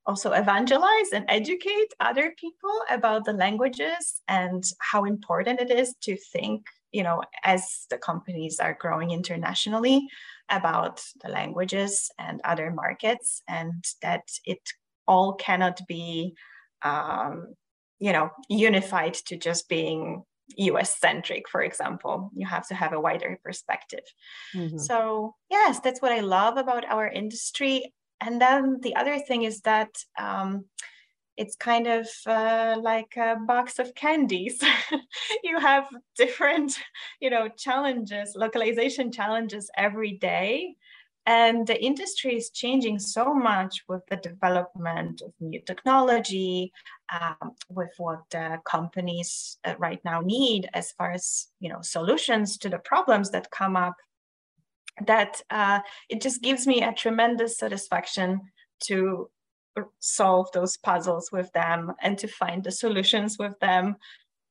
also 0.06 0.32
evangelize 0.32 1.12
and 1.12 1.26
educate 1.28 1.92
other 2.00 2.32
people 2.38 2.72
about 2.88 3.26
the 3.26 3.32
languages 3.34 4.22
and 4.26 4.64
how 4.78 5.04
important 5.04 5.60
it 5.60 5.70
is 5.70 5.94
to 6.00 6.16
think 6.32 6.64
you 6.92 7.02
know 7.02 7.22
as 7.44 7.86
the 7.90 7.98
companies 7.98 8.58
are 8.58 8.78
growing 8.80 9.10
internationally 9.10 10.08
about 10.50 11.02
the 11.22 11.28
languages 11.28 12.10
and 12.18 12.40
other 12.44 12.70
markets 12.70 13.42
and 13.48 13.84
that 14.02 14.28
it 14.44 14.60
all 15.06 15.34
cannot 15.34 15.80
be 15.86 16.34
um, 16.82 17.54
you 17.98 18.12
know 18.12 18.30
unified 18.48 19.14
to 19.14 19.36
just 19.36 19.68
being 19.68 20.22
US 20.56 20.98
centric, 20.98 21.48
for 21.48 21.62
example. 21.62 22.30
You 22.34 22.46
have 22.46 22.66
to 22.68 22.74
have 22.74 22.92
a 22.92 23.00
wider 23.00 23.38
perspective. 23.44 24.04
Mm-hmm. 24.54 24.78
So, 24.78 25.34
yes, 25.50 25.80
that's 25.80 26.00
what 26.00 26.12
I 26.12 26.20
love 26.20 26.56
about 26.56 26.84
our 26.86 27.06
industry. 27.06 27.92
And 28.20 28.40
then 28.40 28.78
the 28.82 28.96
other 28.96 29.18
thing 29.18 29.42
is 29.42 29.60
that 29.62 29.90
um, 30.18 30.64
it's 31.38 31.54
kind 31.54 31.86
of 31.86 32.08
uh, 32.26 32.76
like 32.82 33.16
a 33.16 33.36
box 33.46 33.78
of 33.78 33.94
candies. 33.94 34.60
you 35.44 35.58
have 35.60 35.88
different, 36.16 36.76
you 37.20 37.30
know, 37.30 37.48
challenges, 37.48 38.34
localization 38.36 39.12
challenges 39.12 39.70
every 39.76 40.12
day. 40.12 40.74
And 41.26 41.66
the 41.66 41.80
industry 41.80 42.36
is 42.36 42.50
changing 42.50 42.98
so 42.98 43.32
much 43.34 43.84
with 43.88 44.02
the 44.08 44.16
development 44.16 45.22
of 45.22 45.32
new 45.40 45.60
technology, 45.60 46.72
um, 47.12 47.52
with 47.68 47.90
what 47.98 48.24
uh, 48.34 48.56
companies 48.64 49.58
uh, 49.64 49.74
right 49.78 50.00
now 50.04 50.20
need 50.20 50.68
as 50.72 50.92
far 50.92 51.12
as 51.12 51.48
you 51.60 51.68
know 51.68 51.82
solutions 51.82 52.56
to 52.58 52.68
the 52.70 52.78
problems 52.78 53.30
that 53.30 53.50
come 53.50 53.76
up. 53.76 53.96
That 55.06 55.42
uh, 55.50 55.80
it 56.08 56.22
just 56.22 56.42
gives 56.42 56.66
me 56.66 56.82
a 56.82 56.94
tremendous 56.94 57.58
satisfaction 57.58 58.40
to 58.84 59.28
solve 59.98 60.50
those 60.52 60.76
puzzles 60.76 61.30
with 61.32 61.52
them 61.52 61.92
and 62.02 62.18
to 62.18 62.28
find 62.28 62.64
the 62.64 62.72
solutions 62.72 63.38
with 63.38 63.58
them 63.60 63.96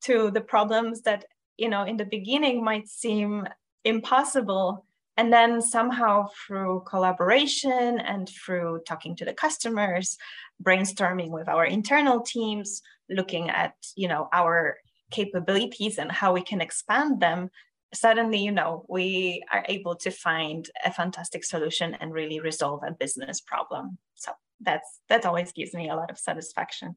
to 0.04 0.32
the 0.32 0.42
problems 0.42 1.02
that 1.02 1.26
you 1.58 1.70
know 1.70 1.84
in 1.84 1.98
the 1.98 2.06
beginning 2.06 2.64
might 2.64 2.88
seem 2.88 3.48
impossible. 3.84 4.86
And 5.20 5.34
then 5.34 5.64
somehow 5.64 6.28
through 6.46 6.84
collaboration 6.88 8.00
and 8.00 8.30
through 8.30 8.82
talking 8.88 9.16
to 9.16 9.26
the 9.26 9.34
customers 9.34 10.16
brainstorming 10.62 11.32
with 11.32 11.48
our 11.48 11.66
internal 11.66 12.22
teams 12.22 12.82
looking 13.10 13.50
at 13.50 13.74
you 13.96 14.08
know 14.08 14.28
our 14.34 14.78
capabilities 15.10 15.98
and 15.98 16.12
how 16.12 16.34
we 16.34 16.42
can 16.42 16.62
expand 16.62 17.20
them 17.20 17.50
suddenly 17.94 18.38
you 18.38 18.52
know 18.52 18.86
we 18.90 19.44
are 19.52 19.64
able 19.70 19.96
to 19.96 20.12
find 20.12 20.70
a 20.84 20.92
fantastic 20.92 21.44
solution 21.44 21.96
and 21.96 22.14
really 22.14 22.40
resolve 22.40 22.82
a 22.86 22.92
business 22.92 23.40
problem. 23.40 23.98
So 24.16 24.34
that's 24.62 25.00
that 25.10 25.26
always 25.26 25.52
gives 25.52 25.74
me 25.74 25.90
a 25.90 25.96
lot 25.96 26.12
of 26.12 26.18
satisfaction. 26.18 26.96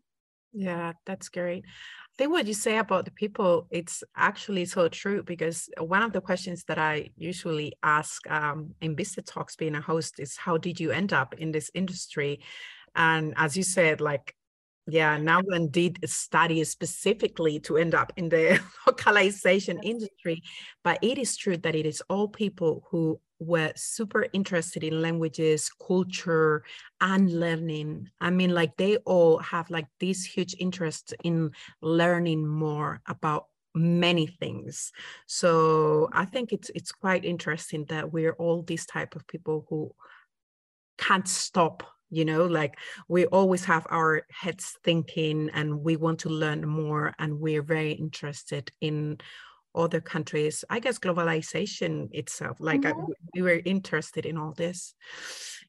Yeah 0.53 0.93
that's 1.07 1.29
great. 1.29 1.65
I 1.67 2.15
think 2.19 2.33
what 2.33 2.47
you 2.47 2.55
say 2.55 2.79
about 2.79 3.05
the 3.05 3.13
people 3.13 3.67
it's 3.71 4.03
actually 4.17 4.65
so 4.65 4.89
true 4.89 5.23
because 5.23 5.69
one 5.79 6.03
of 6.03 6.13
the 6.13 6.21
questions 6.21 6.65
that 6.65 6.79
i 6.79 7.09
usually 7.17 7.73
ask 7.83 8.29
um, 8.31 8.75
in 8.81 8.95
business 8.95 9.27
talks 9.27 9.57
being 9.57 9.77
a 9.77 9.81
host 9.81 10.19
is 10.19 10.37
how 10.37 10.57
did 10.59 10.81
you 10.81 10.91
end 10.91 11.13
up 11.13 11.35
in 11.35 11.53
this 11.53 11.71
industry? 11.75 12.41
And 12.97 13.35
as 13.37 13.57
you 13.57 13.63
said 13.63 14.01
like 14.01 14.35
yeah, 14.91 15.17
now 15.17 15.41
one 15.43 15.69
did 15.69 15.99
study 16.09 16.63
specifically 16.65 17.59
to 17.61 17.77
end 17.77 17.95
up 17.95 18.13
in 18.17 18.29
the 18.29 18.61
localization 18.87 19.79
industry, 19.83 20.43
but 20.85 20.99
it 21.03 21.19
is 21.19 21.37
true 21.37 21.57
that 21.59 21.75
it 21.75 21.87
is 21.87 22.03
all 22.09 22.29
people 22.29 22.85
who 22.91 23.21
were 23.39 23.73
super 23.75 24.27
interested 24.33 24.85
in 24.85 25.01
languages, 25.01 25.71
culture, 25.87 26.63
and 27.01 27.33
learning. 27.33 28.09
I 28.21 28.31
mean, 28.31 28.55
like 28.55 28.77
they 28.77 28.97
all 28.99 29.39
have 29.39 29.71
like 29.71 29.87
this 29.99 30.25
huge 30.25 30.55
interest 30.59 31.15
in 31.25 31.53
learning 31.81 32.47
more 32.47 33.01
about 33.07 33.47
many 33.75 34.27
things. 34.27 34.93
So 35.27 36.09
I 36.13 36.25
think 36.25 36.53
it's 36.53 36.71
it's 36.75 36.93
quite 36.93 37.25
interesting 37.25 37.87
that 37.87 38.13
we're 38.13 38.33
all 38.33 38.63
these 38.63 38.87
type 38.87 39.17
of 39.17 39.27
people 39.27 39.67
who 39.69 39.93
can't 40.99 41.27
stop 41.27 41.83
you 42.11 42.25
know 42.25 42.45
like 42.45 42.79
we 43.09 43.27
always 43.27 43.65
have 43.65 43.87
our 43.91 44.23
heads 44.31 44.77
thinking 44.85 45.51
and 45.55 45.83
we 45.83 45.97
want 45.97 46.19
to 46.19 46.29
learn 46.29 46.67
more 46.67 47.15
and 47.19 47.41
we're 47.41 47.63
very 47.63 47.93
interested 47.93 48.71
in 48.81 49.19
other 49.75 50.01
countries 50.01 50.65
i 50.69 50.81
guess 50.81 50.99
globalization 50.99 52.09
itself 52.13 52.57
like 52.61 52.81
mm-hmm. 52.81 53.01
I, 53.01 53.15
we 53.35 53.43
were 53.43 53.61
interested 53.65 54.27
in 54.27 54.37
all 54.37 54.53
this 54.53 54.95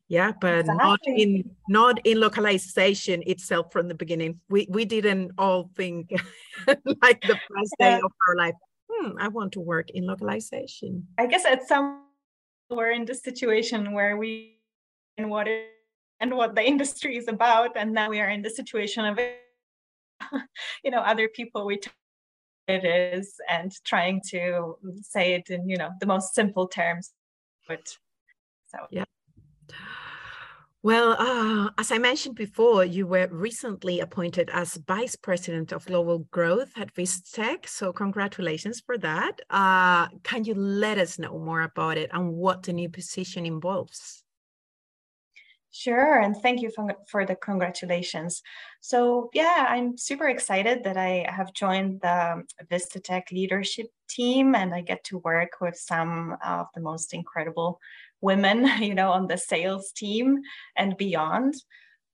yeah 0.07 0.31
but 0.41 0.61
exactly. 0.61 0.83
not 0.83 0.99
in 1.05 1.51
not 1.69 2.05
in 2.05 2.19
localization 2.19 3.21
itself 3.27 3.71
from 3.71 3.87
the 3.87 3.93
beginning 3.93 4.39
we 4.49 4.67
we 4.69 4.85
didn't 4.85 5.31
all 5.37 5.69
think 5.75 6.11
like 7.01 7.21
the 7.21 7.37
first 7.47 7.75
day 7.79 7.95
of 7.95 8.11
our 8.27 8.35
life 8.35 8.55
hmm, 8.91 9.11
i 9.19 9.27
want 9.27 9.51
to 9.53 9.59
work 9.59 9.91
in 9.91 10.07
localization 10.07 11.05
i 11.19 11.27
guess 11.27 11.45
at 11.45 11.67
some 11.67 12.01
we're 12.71 12.91
in 12.91 13.05
the 13.05 13.13
situation 13.13 13.91
where 13.91 14.17
we 14.17 14.57
and 15.17 15.29
what 15.29 15.47
it, 15.47 15.67
and 16.21 16.35
what 16.35 16.55
the 16.55 16.65
industry 16.73 17.17
is 17.17 17.27
about 17.27 17.75
and 17.75 17.91
now 17.91 18.09
we 18.09 18.19
are 18.19 18.29
in 18.29 18.41
the 18.41 18.49
situation 18.49 19.05
of 19.05 19.19
you 20.83 20.91
know 20.91 20.99
other 20.99 21.27
people 21.27 21.65
we 21.65 21.79
it 22.67 22.85
is 22.85 23.35
and 23.49 23.71
trying 23.83 24.21
to 24.29 24.77
say 25.01 25.33
it 25.33 25.49
in 25.49 25.67
you 25.67 25.75
know 25.75 25.89
the 25.99 26.05
most 26.05 26.33
simple 26.33 26.67
terms 26.67 27.11
but 27.67 27.97
so 28.69 28.77
yeah 28.91 29.03
well, 30.83 31.15
uh, 31.19 31.69
as 31.77 31.91
I 31.91 31.99
mentioned 31.99 32.33
before, 32.35 32.83
you 32.83 33.05
were 33.05 33.27
recently 33.29 33.99
appointed 33.99 34.49
as 34.51 34.79
Vice 34.87 35.15
President 35.15 35.71
of 35.71 35.85
Global 35.85 36.25
Growth 36.31 36.71
at 36.75 36.91
Vistatec. 36.95 37.69
So, 37.69 37.93
congratulations 37.93 38.81
for 38.83 38.97
that. 38.97 39.41
Uh, 39.51 40.07
can 40.23 40.43
you 40.43 40.55
let 40.55 40.97
us 40.97 41.19
know 41.19 41.37
more 41.37 41.61
about 41.61 41.99
it 41.99 42.09
and 42.11 42.33
what 42.33 42.63
the 42.63 42.73
new 42.73 42.89
position 42.89 43.45
involves? 43.45 44.23
Sure, 45.73 46.19
and 46.19 46.35
thank 46.35 46.61
you 46.61 46.69
for, 46.69 46.93
for 47.07 47.25
the 47.25 47.35
congratulations. 47.35 48.41
So, 48.81 49.29
yeah, 49.33 49.67
I'm 49.69 49.97
super 49.97 50.27
excited 50.27 50.83
that 50.83 50.97
I 50.97 51.25
have 51.29 51.53
joined 51.53 52.01
the 52.01 52.43
Vistatec 52.69 53.31
leadership 53.31 53.87
team 54.09 54.53
and 54.53 54.73
I 54.73 54.81
get 54.81 55.05
to 55.05 55.19
work 55.19 55.61
with 55.61 55.77
some 55.77 56.35
of 56.45 56.67
the 56.75 56.81
most 56.81 57.13
incredible 57.13 57.79
women, 58.19 58.65
you 58.81 58.93
know, 58.93 59.11
on 59.11 59.27
the 59.27 59.37
sales 59.37 59.93
team 59.93 60.41
and 60.75 60.97
beyond. 60.97 61.55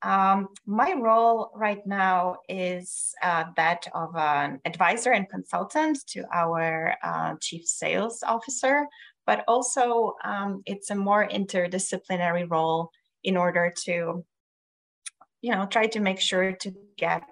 Um, 0.03 0.49
my 0.67 0.93
role 0.93 1.49
right 1.55 1.81
now 1.87 2.35
is 2.47 3.15
uh, 3.23 3.45
that 3.55 3.87
of 3.95 4.15
an 4.15 4.61
advisor 4.65 5.11
and 5.11 5.27
consultant 5.27 5.97
to 6.09 6.25
our 6.31 6.95
uh, 7.01 7.33
chief 7.41 7.65
sales 7.65 8.21
officer, 8.21 8.85
but 9.25 9.43
also 9.47 10.13
um, 10.23 10.61
it's 10.67 10.91
a 10.91 10.95
more 10.95 11.27
interdisciplinary 11.27 12.47
role 12.47 12.91
in 13.23 13.37
order 13.37 13.73
to 13.85 14.25
you 15.41 15.51
know 15.51 15.65
try 15.65 15.87
to 15.87 15.99
make 15.99 16.19
sure 16.19 16.51
to 16.53 16.73
get 16.97 17.23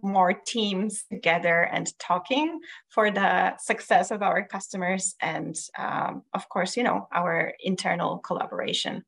more 0.00 0.32
teams 0.32 1.04
together 1.10 1.62
and 1.62 1.98
talking 1.98 2.60
for 2.88 3.10
the 3.10 3.56
success 3.58 4.12
of 4.12 4.22
our 4.22 4.46
customers 4.46 5.16
and 5.20 5.56
um, 5.76 6.22
of 6.34 6.48
course 6.48 6.76
you 6.76 6.82
know 6.82 7.08
our 7.12 7.52
internal 7.62 8.18
collaboration. 8.18 9.04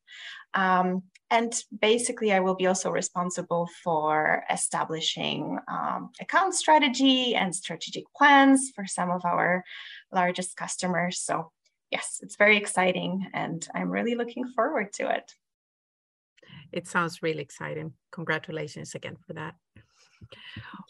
Um, 0.55 1.05
and 1.33 1.55
basically 1.81 2.33
i 2.33 2.41
will 2.41 2.57
be 2.57 2.67
also 2.67 2.91
responsible 2.91 3.69
for 3.85 4.43
establishing 4.51 5.59
um, 5.69 6.11
account 6.21 6.55
strategy 6.55 7.37
and 7.37 7.55
strategic 7.55 8.05
plans 8.17 8.73
for 8.75 8.85
some 8.85 9.11
of 9.11 9.25
our 9.25 9.63
largest 10.13 10.57
customers. 10.57 11.21
So 11.21 11.53
yes 11.91 12.21
it's 12.23 12.37
very 12.37 12.57
exciting 12.57 13.27
and 13.35 13.67
i'm 13.75 13.91
really 13.91 14.15
looking 14.15 14.47
forward 14.55 14.93
to 14.95 15.09
it 15.11 15.33
it 16.73 16.87
sounds 16.87 17.23
really 17.23 17.43
exciting. 17.43 17.93
Congratulations 18.13 18.95
again 18.95 19.17
for 19.27 19.33
that. 19.35 19.55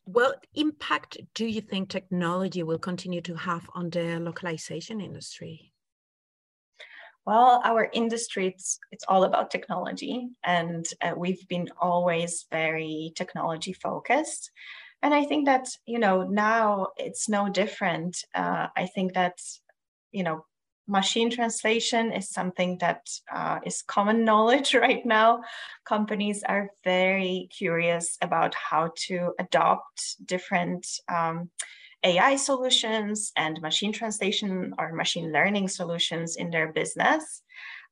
What 0.05 0.47
impact 0.55 1.19
do 1.35 1.47
you 1.47 1.61
think 1.61 1.89
technology 1.89 2.63
will 2.63 2.79
continue 2.79 3.21
to 3.23 3.35
have 3.35 3.69
on 3.75 3.91
the 3.91 4.19
localization 4.19 5.01
industry? 5.01 5.73
Well, 7.27 7.61
our 7.65 7.89
industry, 7.93 8.49
it's, 8.49 8.79
it's 8.91 9.05
all 9.07 9.25
about 9.25 9.51
technology, 9.51 10.29
and 10.43 10.87
uh, 11.03 11.13
we've 11.17 11.47
been 11.49 11.69
always 11.81 12.47
very 12.51 13.13
technology 13.15 13.73
focused. 13.73 14.51
And 15.03 15.15
I 15.15 15.25
think 15.25 15.47
that, 15.47 15.69
you 15.87 15.99
know, 15.99 16.25
now 16.25 16.89
it's 16.97 17.29
no 17.29 17.49
different. 17.49 18.25
Uh, 18.35 18.67
I 18.77 18.87
think 18.87 19.15
that, 19.15 19.39
you 20.13 20.23
know, 20.25 20.45
machine 20.87 21.31
translation 21.31 22.13
is 22.13 22.31
something 22.31 22.79
that 22.79 23.07
uh, 23.33 23.59
is 23.65 23.83
common 23.83 24.25
knowledge 24.31 24.75
right 24.75 25.05
now. 25.05 25.41
Companies 25.85 26.43
are 26.43 26.71
very 26.85 27.49
curious 27.57 28.17
about 28.23 28.55
how 28.55 28.91
to 29.09 29.33
adopt 29.39 30.17
different 30.27 30.87
um, 31.09 31.51
AI 32.03 32.37
solutions 32.37 33.33
and 33.37 33.61
machine 33.61 33.93
translation 33.93 34.73
or 34.79 34.93
machine 34.93 35.33
learning 35.33 35.69
solutions 35.69 36.37
in 36.37 36.51
their 36.51 36.73
business. 36.73 37.43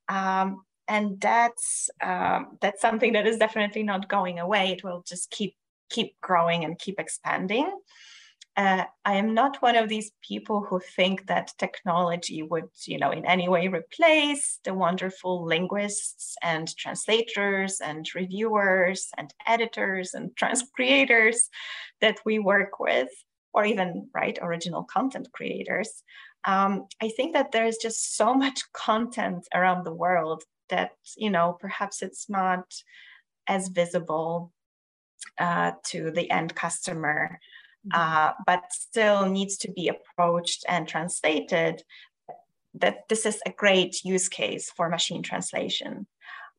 Um, 0.07 0.63
and 0.87 1.21
that's 1.21 1.89
uh, 2.01 2.41
that's 2.61 2.81
something 2.81 3.13
that 3.13 3.27
is 3.27 3.37
definitely 3.37 3.83
not 3.83 4.09
going 4.09 4.39
away. 4.39 4.71
It 4.71 4.83
will 4.83 5.03
just 5.07 5.29
keep 5.29 5.55
keep 5.91 6.19
growing 6.21 6.65
and 6.65 6.79
keep 6.79 6.99
expanding 6.99 7.71
uh, 8.59 8.83
I 9.05 9.15
am 9.15 9.33
not 9.33 9.61
one 9.61 9.77
of 9.77 9.87
these 9.87 10.11
people 10.21 10.65
who 10.67 10.81
think 10.81 11.27
that 11.27 11.53
technology 11.57 12.43
would, 12.43 12.67
you 12.85 12.97
know, 12.97 13.09
in 13.09 13.25
any 13.25 13.47
way 13.47 13.69
replace 13.69 14.59
the 14.65 14.73
wonderful 14.73 15.45
linguists 15.45 16.35
and 16.43 16.67
translators 16.75 17.79
and 17.79 18.05
reviewers 18.13 19.11
and 19.17 19.33
editors 19.47 20.13
and 20.13 20.31
creators 20.75 21.49
that 22.01 22.19
we 22.25 22.37
work 22.37 22.81
with, 22.81 23.07
or 23.53 23.63
even 23.63 24.09
right 24.13 24.37
original 24.41 24.83
content 24.83 25.29
creators. 25.31 26.03
Um, 26.43 26.87
I 27.01 27.07
think 27.15 27.35
that 27.35 27.53
there 27.53 27.65
is 27.65 27.77
just 27.77 28.17
so 28.17 28.33
much 28.33 28.59
content 28.73 29.47
around 29.55 29.85
the 29.85 29.95
world 29.95 30.43
that 30.67 30.91
you 31.15 31.29
know 31.29 31.55
perhaps 31.61 32.01
it's 32.01 32.29
not 32.29 32.65
as 33.47 33.69
visible 33.69 34.51
uh, 35.37 35.71
to 35.85 36.11
the 36.11 36.29
end 36.29 36.55
customer. 36.55 37.39
Uh, 37.93 38.33
but 38.45 38.61
still 38.71 39.27
needs 39.27 39.57
to 39.57 39.71
be 39.71 39.89
approached 39.89 40.65
and 40.67 40.87
translated, 40.87 41.83
that 42.73 43.07
this 43.09 43.25
is 43.25 43.41
a 43.45 43.51
great 43.51 44.03
use 44.03 44.29
case 44.29 44.71
for 44.71 44.89
machine 44.89 45.23
translation. 45.23 46.07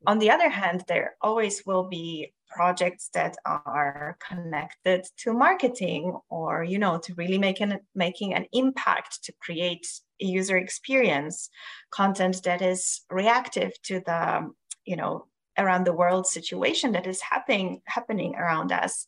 On 0.07 0.19
the 0.19 0.31
other 0.31 0.49
hand, 0.49 0.85
there 0.89 1.17
always 1.21 1.65
will 1.67 1.85
be 1.85 2.33
projects 2.49 3.11
that 3.15 3.37
are 3.47 4.17
connected 4.27 5.07
to 5.17 5.33
marketing 5.33 6.19
or 6.29 6.65
you 6.65 6.79
know 6.79 6.99
to 6.99 7.15
really 7.15 7.39
make 7.39 7.61
an 7.61 7.79
making 7.95 8.35
an 8.35 8.45
impact 8.53 9.23
to 9.23 9.33
create 9.41 9.87
a 10.21 10.25
user 10.25 10.57
experience 10.57 11.49
content 11.91 12.43
that 12.43 12.61
is 12.61 13.03
reactive 13.09 13.73
to 13.83 14.01
the 14.01 14.51
you 14.85 14.97
know 14.97 15.27
around 15.59 15.85
the 15.85 15.93
world 15.93 16.27
situation 16.27 16.93
that 16.93 17.07
is 17.07 17.21
happening 17.21 17.81
happening 17.87 18.35
around 18.37 18.73
us 18.73 19.07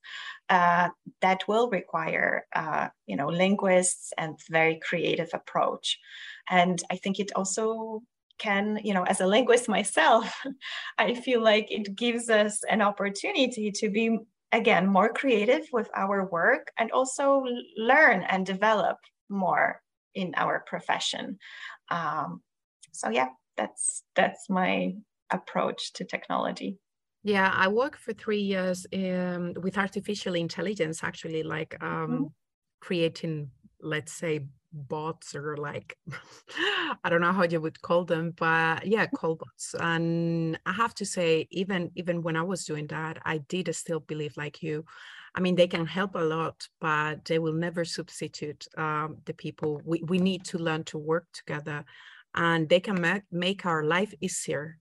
uh, 0.49 0.89
that 1.21 1.47
will 1.49 1.71
require 1.71 2.47
uh, 2.55 2.89
you 3.07 3.17
know 3.17 3.29
linguists 3.29 4.13
and 4.19 4.39
very 4.51 4.81
creative 4.87 5.31
approach. 5.33 5.99
And 6.51 6.83
i 6.91 6.97
think 6.97 7.21
it 7.21 7.31
also 7.37 8.03
can 8.39 8.81
you 8.83 8.95
know 8.95 9.05
as 9.05 9.21
a 9.21 9.27
linguist 9.27 9.69
myself 9.69 10.43
i 10.99 11.15
feel 11.15 11.41
like 11.41 11.71
it 11.71 11.95
gives 11.95 12.29
us 12.29 12.65
an 12.69 12.83
opportunity 12.83 13.71
to 13.71 13.89
be 13.89 14.19
again 14.53 14.87
more 14.87 15.13
creative 15.13 15.67
with 15.73 15.89
our 15.95 16.27
work 16.27 16.71
and 16.79 16.91
also 16.93 17.45
learn 17.77 18.23
and 18.29 18.45
develop 18.45 18.99
more 19.29 19.81
in 20.15 20.35
our 20.37 20.63
profession. 20.67 21.39
Um, 21.91 22.43
so 22.93 23.09
yeah 23.09 23.29
that's 23.57 24.03
that's 24.15 24.49
my 24.49 24.95
approach 25.33 25.93
to 25.95 26.05
technology. 26.05 26.79
Yeah 27.25 27.53
i 27.55 27.69
worked 27.69 28.01
for 28.01 28.13
three 28.13 28.41
years 28.41 28.87
um, 28.93 29.55
with 29.63 29.79
artificial 29.79 30.35
intelligence 30.35 31.05
actually 31.05 31.43
like 31.43 31.77
um, 31.81 32.11
mm-hmm. 32.11 32.25
creating 32.81 33.51
let's 33.81 34.13
say 34.13 34.41
bots 34.73 35.35
or 35.35 35.57
like 35.57 35.97
i 37.05 37.11
don't 37.11 37.21
know 37.21 37.33
how 37.33 37.45
you 37.45 37.61
would 37.61 37.81
call 37.83 38.05
them 38.05 38.33
but 38.37 38.87
yeah 38.87 39.07
call 39.07 39.37
bots. 39.37 39.75
And 39.79 40.59
i 40.67 40.73
have 40.73 40.95
to 40.95 41.05
say 41.05 41.47
even 41.51 41.91
even 41.95 42.23
when 42.23 42.37
i 42.37 42.43
was 42.43 42.65
doing 42.65 42.87
that 42.89 43.19
i 43.25 43.39
did 43.39 43.73
still 43.75 44.01
believe 44.01 44.37
like 44.37 44.63
you 44.63 44.85
i 45.35 45.41
mean 45.41 45.55
they 45.57 45.69
can 45.69 45.87
help 45.87 46.15
a 46.15 46.19
lot 46.19 46.67
but 46.81 47.25
they 47.27 47.39
will 47.39 47.53
never 47.53 47.85
substitute 47.85 48.67
um, 48.79 49.19
the 49.27 49.35
people. 49.35 49.81
We, 49.85 50.03
we 50.07 50.19
need 50.19 50.45
to 50.47 50.59
learn 50.59 50.85
to 50.85 50.99
work 50.99 51.27
together 51.33 51.85
and 52.35 52.69
they 52.69 52.81
can 52.81 53.01
make, 53.01 53.25
make 53.31 53.67
our 53.67 53.85
life 53.85 54.15
easier 54.21 54.79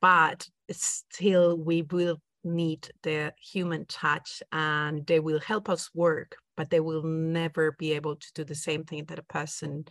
but 0.00 0.48
still 0.70 1.56
we 1.56 1.82
will 1.82 2.18
need 2.44 2.88
the 3.02 3.32
human 3.40 3.84
touch 3.86 4.42
and 4.52 5.06
they 5.06 5.20
will 5.20 5.40
help 5.40 5.68
us 5.68 5.90
work 5.94 6.36
but 6.56 6.70
they 6.70 6.80
will 6.80 7.02
never 7.02 7.72
be 7.72 7.92
able 7.92 8.16
to 8.16 8.28
do 8.34 8.44
the 8.44 8.54
same 8.54 8.84
thing 8.84 9.04
that 9.06 9.18
a 9.18 9.24
person 9.24 9.84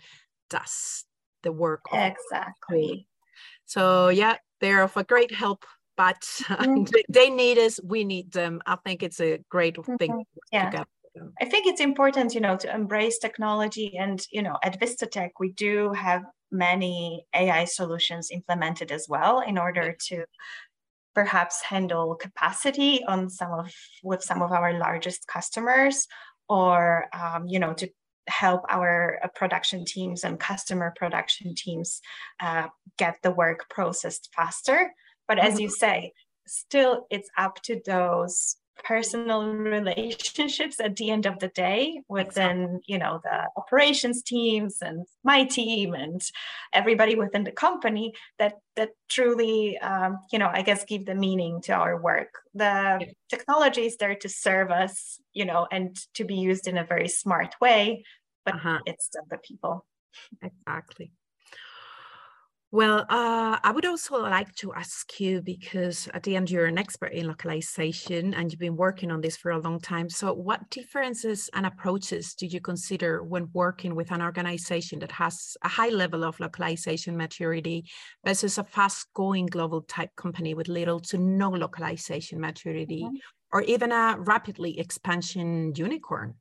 does 0.49 1.03
the 1.43 1.51
work 1.51 1.81
exactly 1.91 3.07
so 3.65 4.09
yeah 4.09 4.35
they're 4.61 4.83
of 4.83 4.95
a 4.95 5.03
great 5.03 5.33
help 5.33 5.65
but 5.97 6.21
mm-hmm. 6.21 6.83
they 7.09 7.29
need 7.29 7.57
us 7.57 7.79
we 7.83 8.03
need 8.03 8.31
them 8.31 8.61
i 8.65 8.75
think 8.85 9.03
it's 9.03 9.19
a 9.19 9.39
great 9.49 9.75
thing 9.97 10.11
mm-hmm. 10.11 10.21
yeah. 10.51 10.83
I 11.41 11.45
think 11.45 11.65
it's 11.65 11.81
important, 11.81 12.33
you 12.33 12.41
know, 12.41 12.57
to 12.57 12.73
embrace 12.73 13.19
technology. 13.19 13.97
And, 13.97 14.21
you 14.31 14.41
know, 14.41 14.57
at 14.63 14.79
Vistatec, 14.79 15.29
we 15.39 15.51
do 15.53 15.93
have 15.93 16.23
many 16.55 17.25
AI 17.35 17.65
solutions 17.65 18.31
implemented 18.31 18.91
as 18.91 19.07
well 19.09 19.41
in 19.41 19.57
order 19.57 19.95
to 20.07 20.25
perhaps 21.13 21.61
handle 21.61 22.13
capacity 22.15 23.03
on 23.05 23.29
some 23.29 23.51
of 23.51 23.71
with 24.03 24.21
some 24.21 24.41
of 24.41 24.51
our 24.51 24.77
largest 24.77 25.27
customers 25.27 26.07
or 26.49 27.05
um, 27.13 27.47
you 27.47 27.59
know 27.59 27.73
to 27.73 27.87
help 28.27 28.61
our 28.69 29.19
uh, 29.23 29.27
production 29.35 29.85
teams 29.85 30.23
and 30.23 30.39
customer 30.39 30.93
production 30.97 31.55
teams 31.55 32.01
uh, 32.41 32.67
get 32.97 33.17
the 33.23 33.31
work 33.31 33.69
processed 33.69 34.29
faster 34.35 34.91
but 35.27 35.39
as 35.39 35.53
mm-hmm. 35.53 35.63
you 35.63 35.69
say 35.69 36.11
still 36.47 37.07
it's 37.09 37.29
up 37.37 37.61
to 37.63 37.79
those 37.85 38.57
personal 38.83 39.53
relationships 39.53 40.79
at 40.79 40.95
the 40.95 41.09
end 41.09 41.25
of 41.25 41.39
the 41.39 41.47
day 41.49 42.01
within 42.07 42.81
you 42.85 42.97
know 42.97 43.19
the 43.23 43.47
operations 43.55 44.21
teams 44.21 44.77
and 44.81 45.05
my 45.23 45.43
team 45.43 45.93
and 45.93 46.21
everybody 46.73 47.15
within 47.15 47.43
the 47.43 47.51
company 47.51 48.13
that 48.37 48.55
that 48.75 48.89
truly 49.09 49.77
um, 49.79 50.19
you 50.31 50.39
know 50.39 50.49
i 50.51 50.61
guess 50.61 50.83
give 50.85 51.05
the 51.05 51.15
meaning 51.15 51.61
to 51.61 51.71
our 51.71 51.99
work 51.99 52.39
the 52.53 52.97
yeah. 52.99 53.05
technology 53.29 53.85
is 53.85 53.97
there 53.97 54.15
to 54.15 54.29
serve 54.29 54.71
us 54.71 55.19
you 55.33 55.45
know 55.45 55.67
and 55.71 55.95
to 56.13 56.23
be 56.23 56.35
used 56.35 56.67
in 56.67 56.77
a 56.77 56.85
very 56.85 57.07
smart 57.07 57.55
way 57.61 58.03
but 58.43 58.55
uh-huh. 58.55 58.79
it's 58.85 59.09
the 59.29 59.37
people 59.37 59.85
exactly 60.41 61.11
well, 62.75 63.05
uh, 63.09 63.57
I 63.63 63.71
would 63.73 63.85
also 63.85 64.21
like 64.21 64.53
to 64.55 64.73
ask 64.73 65.17
you 65.21 65.41
because 65.41 66.09
at 66.13 66.23
the 66.23 66.35
end 66.35 66.51
you're 66.51 66.65
an 66.65 66.77
expert 66.77 67.13
in 67.13 67.25
localization 67.25 68.33
and 68.33 68.51
you've 68.51 68.59
been 68.59 68.75
working 68.75 69.11
on 69.11 69.21
this 69.21 69.37
for 69.37 69.51
a 69.51 69.59
long 69.61 69.79
time. 69.79 70.09
So, 70.09 70.33
what 70.33 70.69
differences 70.71 71.49
and 71.53 71.65
approaches 71.65 72.33
do 72.33 72.45
you 72.45 72.59
consider 72.59 73.23
when 73.23 73.47
working 73.53 73.95
with 73.95 74.11
an 74.11 74.21
organization 74.21 74.99
that 74.99 75.13
has 75.13 75.55
a 75.63 75.69
high 75.69 75.87
level 75.87 76.25
of 76.25 76.37
localization 76.41 77.15
maturity 77.15 77.85
versus 78.25 78.57
a 78.57 78.63
fast 78.65 79.07
going 79.13 79.45
global 79.45 79.83
type 79.83 80.13
company 80.17 80.53
with 80.53 80.67
little 80.67 80.99
to 80.99 81.17
no 81.17 81.51
localization 81.51 82.41
maturity 82.41 83.03
mm-hmm. 83.03 83.15
or 83.53 83.61
even 83.61 83.93
a 83.93 84.17
rapidly 84.19 84.77
expansion 84.77 85.71
unicorn? 85.77 86.33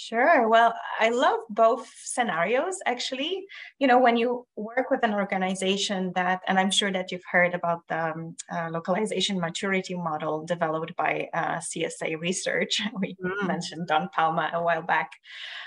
Sure. 0.00 0.48
Well, 0.48 0.74
I 1.00 1.08
love 1.08 1.40
both 1.50 1.92
scenarios 2.04 2.78
actually. 2.86 3.44
You 3.80 3.88
know, 3.88 3.98
when 3.98 4.16
you 4.16 4.46
work 4.54 4.92
with 4.92 5.02
an 5.02 5.12
organization 5.12 6.12
that, 6.14 6.40
and 6.46 6.56
I'm 6.56 6.70
sure 6.70 6.92
that 6.92 7.10
you've 7.10 7.28
heard 7.28 7.52
about 7.52 7.80
the 7.88 8.12
um, 8.12 8.36
uh, 8.48 8.68
localization 8.70 9.40
maturity 9.40 9.96
model 9.96 10.44
developed 10.46 10.94
by 10.94 11.28
uh, 11.34 11.56
CSA 11.56 12.20
Research. 12.20 12.80
We 13.00 13.16
mm. 13.16 13.48
mentioned 13.48 13.88
Don 13.88 14.08
Palma 14.14 14.52
a 14.54 14.62
while 14.62 14.82
back. 14.82 15.10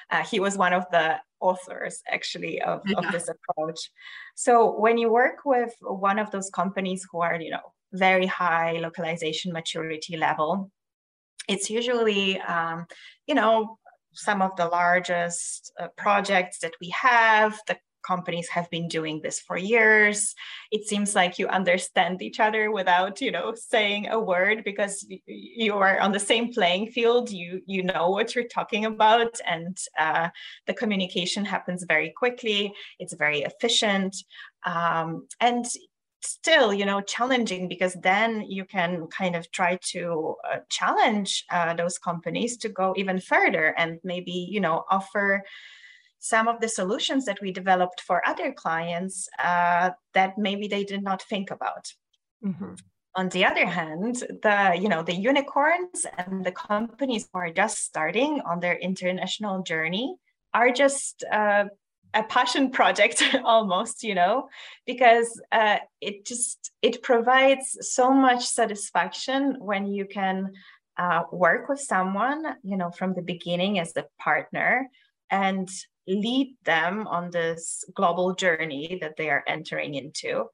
Uh, 0.09 0.23
he 0.23 0.39
was 0.39 0.57
one 0.57 0.71
of 0.71 0.85
the 0.91 1.19
authors 1.41 2.01
actually 2.09 2.61
of, 2.61 2.83
yeah. 2.85 2.99
of 2.99 3.11
this 3.11 3.27
approach. 3.27 3.91
So 4.35 4.79
when 4.79 4.97
you 4.97 5.11
work 5.11 5.39
with 5.43 5.73
one 5.81 6.19
of 6.19 6.31
those 6.31 6.49
companies 6.49 7.05
who 7.11 7.19
are, 7.19 7.35
you 7.35 7.51
know, 7.51 7.73
very 7.91 8.27
high 8.27 8.77
localization 8.79 9.51
maturity 9.51 10.15
level, 10.15 10.71
it's 11.47 11.69
usually 11.69 12.39
um, 12.41 12.85
you 13.27 13.35
know 13.35 13.77
some 14.13 14.41
of 14.41 14.55
the 14.55 14.67
largest 14.67 15.71
uh, 15.79 15.87
projects 15.97 16.59
that 16.59 16.73
we 16.81 16.89
have. 16.89 17.59
The 17.67 17.77
companies 18.05 18.49
have 18.49 18.69
been 18.69 18.87
doing 18.87 19.21
this 19.21 19.39
for 19.39 19.57
years. 19.57 20.33
It 20.71 20.87
seems 20.87 21.15
like 21.15 21.37
you 21.37 21.47
understand 21.47 22.21
each 22.21 22.39
other 22.39 22.71
without, 22.71 23.21
you 23.21 23.31
know, 23.31 23.53
saying 23.55 24.09
a 24.09 24.19
word 24.19 24.63
because 24.63 25.05
you 25.25 25.75
are 25.75 25.99
on 25.99 26.11
the 26.11 26.19
same 26.19 26.53
playing 26.53 26.87
field. 26.91 27.29
You 27.29 27.61
you 27.65 27.83
know 27.83 28.09
what 28.09 28.33
you're 28.33 28.47
talking 28.47 28.85
about, 28.85 29.39
and 29.47 29.77
uh, 29.99 30.29
the 30.67 30.73
communication 30.73 31.45
happens 31.45 31.85
very 31.87 32.09
quickly. 32.09 32.73
It's 32.99 33.13
very 33.13 33.41
efficient, 33.41 34.15
um, 34.65 35.27
and 35.39 35.65
still 36.21 36.73
you 36.73 36.85
know 36.85 37.01
challenging 37.01 37.67
because 37.67 37.93
then 37.95 38.41
you 38.47 38.63
can 38.65 39.07
kind 39.07 39.35
of 39.35 39.49
try 39.51 39.77
to 39.81 40.35
uh, 40.49 40.57
challenge 40.69 41.45
uh, 41.51 41.73
those 41.73 41.97
companies 41.97 42.57
to 42.57 42.69
go 42.69 42.93
even 42.97 43.19
further 43.19 43.73
and 43.77 43.99
maybe 44.03 44.31
you 44.31 44.59
know 44.59 44.83
offer 44.89 45.43
some 46.19 46.47
of 46.47 46.61
the 46.61 46.69
solutions 46.69 47.25
that 47.25 47.41
we 47.41 47.51
developed 47.51 48.01
for 48.01 48.27
other 48.27 48.53
clients 48.53 49.27
uh, 49.39 49.89
that 50.13 50.37
maybe 50.37 50.67
they 50.67 50.83
did 50.83 51.03
not 51.03 51.21
think 51.23 51.49
about 51.49 51.91
mm-hmm. 52.45 52.73
on 53.15 53.29
the 53.29 53.43
other 53.43 53.65
hand 53.65 54.23
the 54.43 54.77
you 54.79 54.87
know 54.87 55.01
the 55.01 55.15
unicorns 55.15 56.05
and 56.17 56.45
the 56.45 56.51
companies 56.51 57.27
who 57.33 57.39
are 57.39 57.51
just 57.51 57.79
starting 57.79 58.41
on 58.45 58.59
their 58.59 58.77
international 58.77 59.63
journey 59.63 60.15
are 60.53 60.71
just 60.71 61.23
uh, 61.31 61.65
a 62.13 62.23
passion 62.23 62.71
project 62.71 63.23
almost 63.45 64.03
you 64.03 64.15
know 64.15 64.49
because 64.85 65.41
uh, 65.51 65.77
it 65.99 66.25
just 66.25 66.71
it 66.81 67.01
provides 67.03 67.77
so 67.81 68.11
much 68.11 68.45
satisfaction 68.45 69.55
when 69.59 69.87
you 69.87 70.05
can 70.05 70.51
uh, 70.97 71.23
work 71.31 71.69
with 71.69 71.79
someone 71.79 72.43
you 72.63 72.77
know 72.77 72.91
from 72.91 73.13
the 73.13 73.21
beginning 73.21 73.79
as 73.79 73.95
a 73.95 74.05
partner 74.19 74.87
and 75.29 75.69
lead 76.07 76.55
them 76.65 77.07
on 77.07 77.31
this 77.31 77.85
global 77.95 78.33
journey 78.33 78.97
that 79.01 79.15
they 79.17 79.29
are 79.29 79.43
entering 79.47 79.93
into 79.95 80.45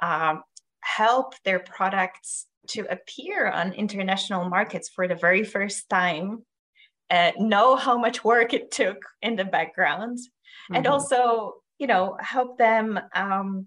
um, 0.00 0.42
help 0.80 1.34
their 1.44 1.60
products 1.60 2.46
to 2.66 2.80
appear 2.90 3.48
on 3.48 3.72
international 3.72 4.48
markets 4.48 4.88
for 4.88 5.06
the 5.06 5.14
very 5.14 5.44
first 5.44 5.88
time 5.88 6.44
uh, 7.10 7.32
know 7.38 7.76
how 7.76 7.98
much 7.98 8.24
work 8.24 8.54
it 8.54 8.70
took 8.70 8.98
in 9.22 9.36
the 9.36 9.44
background 9.44 10.18
mm-hmm. 10.18 10.76
and 10.76 10.86
also 10.86 11.54
you 11.78 11.86
know 11.86 12.16
help 12.20 12.58
them 12.58 12.98
um, 13.14 13.66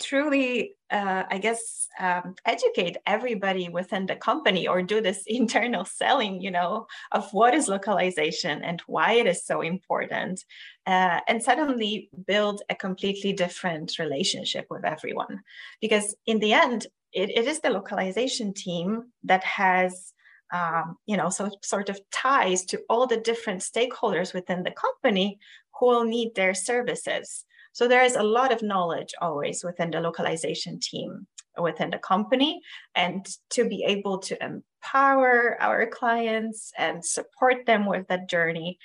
truly 0.00 0.74
uh, 0.90 1.24
i 1.30 1.38
guess 1.38 1.86
um, 1.98 2.34
educate 2.44 2.96
everybody 3.06 3.68
within 3.68 4.06
the 4.06 4.16
company 4.16 4.66
or 4.66 4.82
do 4.82 5.00
this 5.00 5.22
internal 5.26 5.84
selling 5.84 6.40
you 6.40 6.50
know 6.50 6.86
of 7.12 7.32
what 7.32 7.54
is 7.54 7.68
localization 7.68 8.62
and 8.62 8.80
why 8.86 9.12
it 9.12 9.26
is 9.26 9.44
so 9.44 9.60
important 9.60 10.44
uh, 10.86 11.20
and 11.28 11.42
suddenly 11.42 12.10
build 12.26 12.62
a 12.68 12.74
completely 12.74 13.32
different 13.32 13.98
relationship 13.98 14.66
with 14.70 14.84
everyone 14.84 15.40
because 15.80 16.16
in 16.26 16.38
the 16.38 16.52
end 16.52 16.86
it, 17.12 17.30
it 17.30 17.46
is 17.46 17.60
the 17.60 17.70
localization 17.70 18.54
team 18.54 19.04
that 19.24 19.42
has 19.44 20.12
um, 20.52 20.96
you 21.06 21.16
know 21.16 21.28
so 21.28 21.50
sort 21.62 21.88
of 21.88 22.00
ties 22.10 22.64
to 22.66 22.80
all 22.88 23.06
the 23.06 23.16
different 23.16 23.60
stakeholders 23.60 24.34
within 24.34 24.62
the 24.62 24.72
company 24.72 25.38
who 25.78 25.86
will 25.86 26.04
need 26.04 26.34
their 26.34 26.54
services. 26.54 27.44
So 27.72 27.86
there 27.86 28.04
is 28.04 28.16
a 28.16 28.22
lot 28.22 28.52
of 28.52 28.62
knowledge 28.62 29.14
always 29.20 29.62
within 29.62 29.90
the 29.90 30.00
localization 30.00 30.80
team 30.80 31.26
within 31.58 31.90
the 31.90 31.98
company 31.98 32.60
and 32.94 33.26
to 33.50 33.68
be 33.68 33.84
able 33.84 34.18
to 34.18 34.38
empower 34.42 35.56
our 35.60 35.86
clients 35.86 36.72
and 36.78 37.04
support 37.04 37.66
them 37.66 37.86
with 37.86 38.06
that 38.08 38.28
journey 38.28 38.78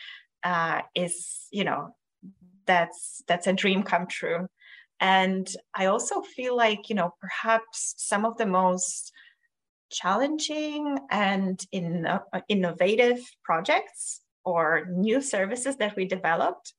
uh, 0.43 0.81
is 0.93 1.47
you 1.51 1.63
know 1.63 1.95
that's 2.65 3.21
that's 3.27 3.47
a 3.47 3.53
dream 3.53 3.83
come 3.83 4.07
true 4.07 4.47
and 4.99 5.55
i 5.75 5.85
also 5.85 6.21
feel 6.21 6.55
like 6.55 6.89
you 6.89 6.95
know 6.95 7.13
perhaps 7.19 7.93
some 7.97 8.25
of 8.25 8.37
the 8.37 8.45
most 8.45 9.11
challenging 9.95 10.99
and 11.09 11.65
in, 11.71 12.05
uh, 12.05 12.19
innovative 12.49 13.19
projects 13.43 14.21
or 14.43 14.87
new 14.91 15.21
services 15.21 15.77
that 15.77 15.95
we 15.95 16.05
developed 16.05 16.73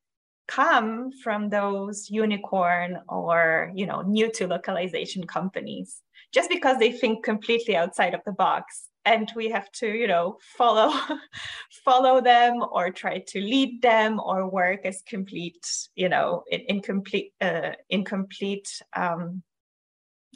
come 0.48 1.11
from 1.24 1.48
those 1.48 2.09
unicorn 2.09 2.98
or 3.09 3.72
you 3.74 3.87
know 3.87 4.02
new 4.02 4.31
to 4.31 4.46
localization 4.46 5.24
companies 5.26 6.02
just 6.33 6.48
because 6.48 6.79
they 6.79 6.92
think 6.92 7.24
completely 7.24 7.76
outside 7.76 8.14
of 8.14 8.20
the 8.26 8.33
box. 8.33 8.88
And 9.05 9.31
we 9.37 9.48
have 9.50 9.70
to 9.81 9.87
you 9.87 10.09
know 10.09 10.37
follow 10.59 10.92
follow 11.85 12.20
them 12.20 12.55
or 12.70 12.90
try 12.90 13.22
to 13.29 13.40
lead 13.40 13.83
them 13.83 14.20
or 14.20 14.48
work 14.48 14.81
as 14.85 15.02
complete 15.07 15.64
you 15.94 16.09
know 16.09 16.42
in, 16.50 16.62
incomplete 16.68 17.33
uh, 17.40 17.72
incomplete 17.88 18.68
um 18.96 19.42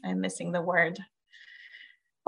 i'm 0.05 0.21
missing 0.21 0.53
the 0.53 0.63
word 0.63 0.97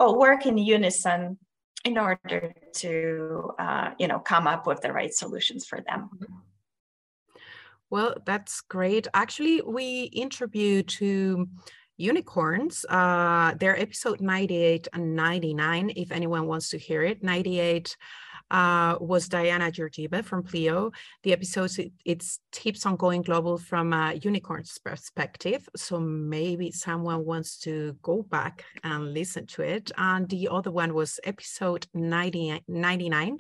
well 0.03 0.19
work 0.19 0.47
in 0.47 0.59
unison 0.59 1.39
in 1.85 1.99
order 1.99 2.55
to 2.75 3.51
uh, 3.59 3.91
you 3.99 4.09
know 4.09 4.19
come 4.19 4.47
up 4.47 4.67
with 4.67 4.81
the 4.81 4.93
right 4.93 5.15
solutions 5.15 5.67
for 5.67 5.81
them. 5.81 6.11
Well, 7.91 8.15
that's 8.25 8.63
great. 8.63 9.07
Actually, 9.13 9.61
we 9.63 10.05
interviewed 10.05 10.89
two 10.89 11.49
unicorns. 11.99 12.87
Uh, 12.89 13.53
they're 13.61 13.79
episode 13.79 14.21
98 14.21 14.89
and 14.95 15.15
99, 15.15 15.93
if 15.95 16.11
anyone 16.11 16.47
wants 16.47 16.71
to 16.71 16.79
hear 16.79 17.03
it. 17.03 17.23
98 17.23 17.97
uh, 18.53 18.99
was 19.01 19.29
Diana 19.29 19.73
Georgieva 19.73 20.23
from 20.23 20.43
Pleo. 20.43 20.93
The 21.23 21.33
episode, 21.33 21.77
it, 21.79 21.93
it's 22.05 22.39
tips 22.53 22.85
on 22.85 22.97
going 22.97 23.23
global 23.23 23.57
from 23.57 23.93
a 23.95 24.13
unicorn's 24.23 24.79
perspective. 24.79 25.69
So 25.75 25.99
maybe 25.99 26.71
someone 26.71 27.25
wants 27.25 27.59
to 27.61 27.97
go 28.03 28.23
back 28.23 28.65
and 28.85 29.15
listen 29.15 29.47
to 29.49 29.63
it. 29.63 29.91
And 29.97 30.29
the 30.29 30.49
other 30.51 30.71
one 30.71 30.93
was 30.93 31.19
episode 31.25 31.87
90, 31.95 32.63
99, 32.69 33.39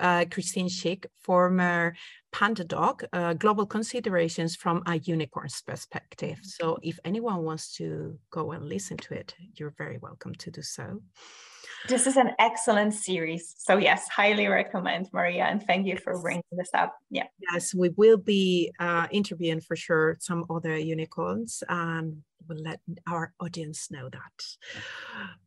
uh, 0.00 0.24
Christine 0.30 0.68
Schick, 0.68 1.06
former 1.20 1.94
PandaDoc, 2.34 3.04
uh, 3.12 3.34
global 3.34 3.64
considerations 3.64 4.56
from 4.56 4.82
a 4.86 4.98
unicorn's 4.98 5.62
perspective. 5.62 6.40
So 6.42 6.78
if 6.82 6.98
anyone 7.04 7.44
wants 7.44 7.76
to 7.76 8.18
go 8.30 8.50
and 8.52 8.68
listen 8.68 8.96
to 8.98 9.14
it, 9.14 9.34
you're 9.54 9.74
very 9.78 9.98
welcome 9.98 10.34
to 10.34 10.50
do 10.50 10.62
so. 10.62 11.00
This 11.86 12.06
is 12.06 12.16
an 12.16 12.32
excellent 12.38 12.94
series. 12.94 13.54
So 13.58 13.76
yes, 13.76 14.08
highly 14.08 14.48
recommend 14.48 15.08
Maria, 15.12 15.44
and 15.44 15.62
thank 15.62 15.86
you 15.86 15.96
for 15.96 16.20
bringing 16.20 16.42
this 16.52 16.70
up. 16.74 16.94
Yeah. 17.10 17.24
Yes, 17.52 17.74
we 17.74 17.90
will 17.90 18.16
be 18.16 18.72
uh, 18.80 19.06
interviewing 19.10 19.60
for 19.60 19.76
sure 19.76 20.16
some 20.20 20.44
other 20.50 20.76
unicorns, 20.76 21.62
and 21.68 22.22
we'll 22.48 22.62
let 22.62 22.80
our 23.06 23.32
audience 23.40 23.90
know 23.90 24.08
that. 24.10 24.56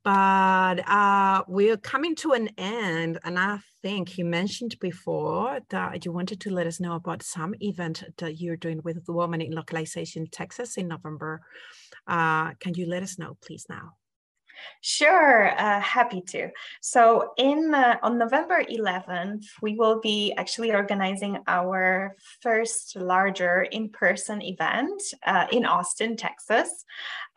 But 0.04 0.88
uh, 0.90 1.44
we're 1.48 1.78
coming 1.78 2.16
to 2.18 2.32
an 2.32 2.50
end, 2.58 3.20
and 3.24 3.38
I 3.38 3.60
think 3.82 4.18
you 4.18 4.26
mentioned 4.26 4.80
before 4.80 5.60
that 5.70 6.06
you 6.06 6.12
wanted 6.12 6.40
to 6.42 6.54
let 6.54 6.68
us 6.68 6.80
know 6.80 6.96
about 6.96 7.24
some 7.24 7.56
event 7.60 8.04
that 8.18 8.40
you're 8.40 8.58
doing 8.58 8.82
with 8.84 9.06
the 9.06 9.14
Women 9.14 9.42
in 9.42 9.52
Localization 9.52 10.28
Texas 10.32 10.78
in 10.78 10.88
November. 10.88 11.42
Uh, 12.08 12.54
can 12.60 12.74
you 12.76 12.88
let 12.88 13.04
us 13.04 13.20
know, 13.20 13.38
please, 13.42 13.66
now? 13.70 13.94
Sure, 14.82 15.52
uh, 15.60 15.80
happy 15.80 16.22
to. 16.22 16.50
So, 16.82 17.34
in 17.38 17.74
uh, 17.74 17.98
on 18.02 18.18
November 18.18 18.64
11th, 18.64 19.46
we 19.62 19.76
will 19.76 20.00
be 20.00 20.34
actually 20.38 20.74
organizing 20.74 21.38
our 21.48 22.16
first 22.42 22.96
larger 22.96 23.64
in-person 23.72 24.42
event 24.42 25.02
uh, 25.26 25.48
in 25.52 25.66
Austin, 25.66 26.18
Texas. 26.18 26.86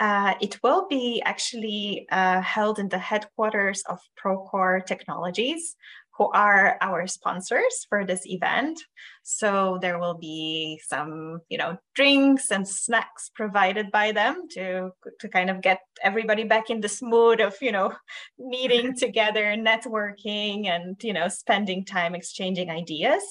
Uh, 0.00 0.34
it 0.40 0.58
will 0.62 0.86
be 0.88 1.22
actually 1.24 2.06
uh, 2.10 2.40
held 2.40 2.78
in 2.78 2.88
the 2.88 2.98
headquarters 2.98 3.82
of 3.88 4.00
Procore 4.18 4.84
Technologies, 4.84 5.76
who 6.16 6.30
are 6.32 6.78
our 6.80 7.06
sponsors 7.06 7.86
for 7.88 8.04
this 8.04 8.26
event. 8.26 8.80
So 9.22 9.78
there 9.80 9.98
will 9.98 10.14
be 10.14 10.80
some, 10.86 11.40
you 11.48 11.58
know, 11.58 11.78
drinks 11.94 12.50
and 12.50 12.66
snacks 12.66 13.30
provided 13.34 13.90
by 13.90 14.12
them 14.12 14.46
to, 14.52 14.90
to 15.20 15.28
kind 15.28 15.50
of 15.50 15.60
get 15.60 15.80
everybody 16.02 16.44
back 16.44 16.70
in 16.70 16.80
this 16.80 17.02
mood 17.02 17.40
of, 17.40 17.54
you 17.60 17.72
know, 17.72 17.92
meeting 18.38 18.94
together, 18.98 19.56
networking, 19.56 20.68
and, 20.68 20.96
you 21.02 21.12
know, 21.12 21.28
spending 21.28 21.84
time 21.84 22.14
exchanging 22.14 22.70
ideas. 22.70 23.22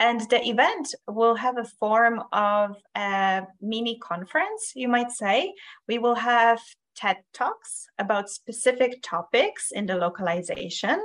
And 0.00 0.20
the 0.30 0.40
event 0.48 0.94
will 1.08 1.34
have 1.34 1.58
a 1.58 1.64
form 1.64 2.22
of 2.32 2.76
a 2.94 3.42
mini 3.60 3.98
conference, 3.98 4.72
you 4.76 4.88
might 4.88 5.10
say. 5.10 5.52
We 5.88 5.98
will 5.98 6.14
have 6.14 6.60
TED 6.98 7.18
Talks 7.32 7.86
about 7.98 8.28
specific 8.28 9.00
topics 9.02 9.70
in 9.70 9.86
the 9.86 9.94
localization. 9.94 11.00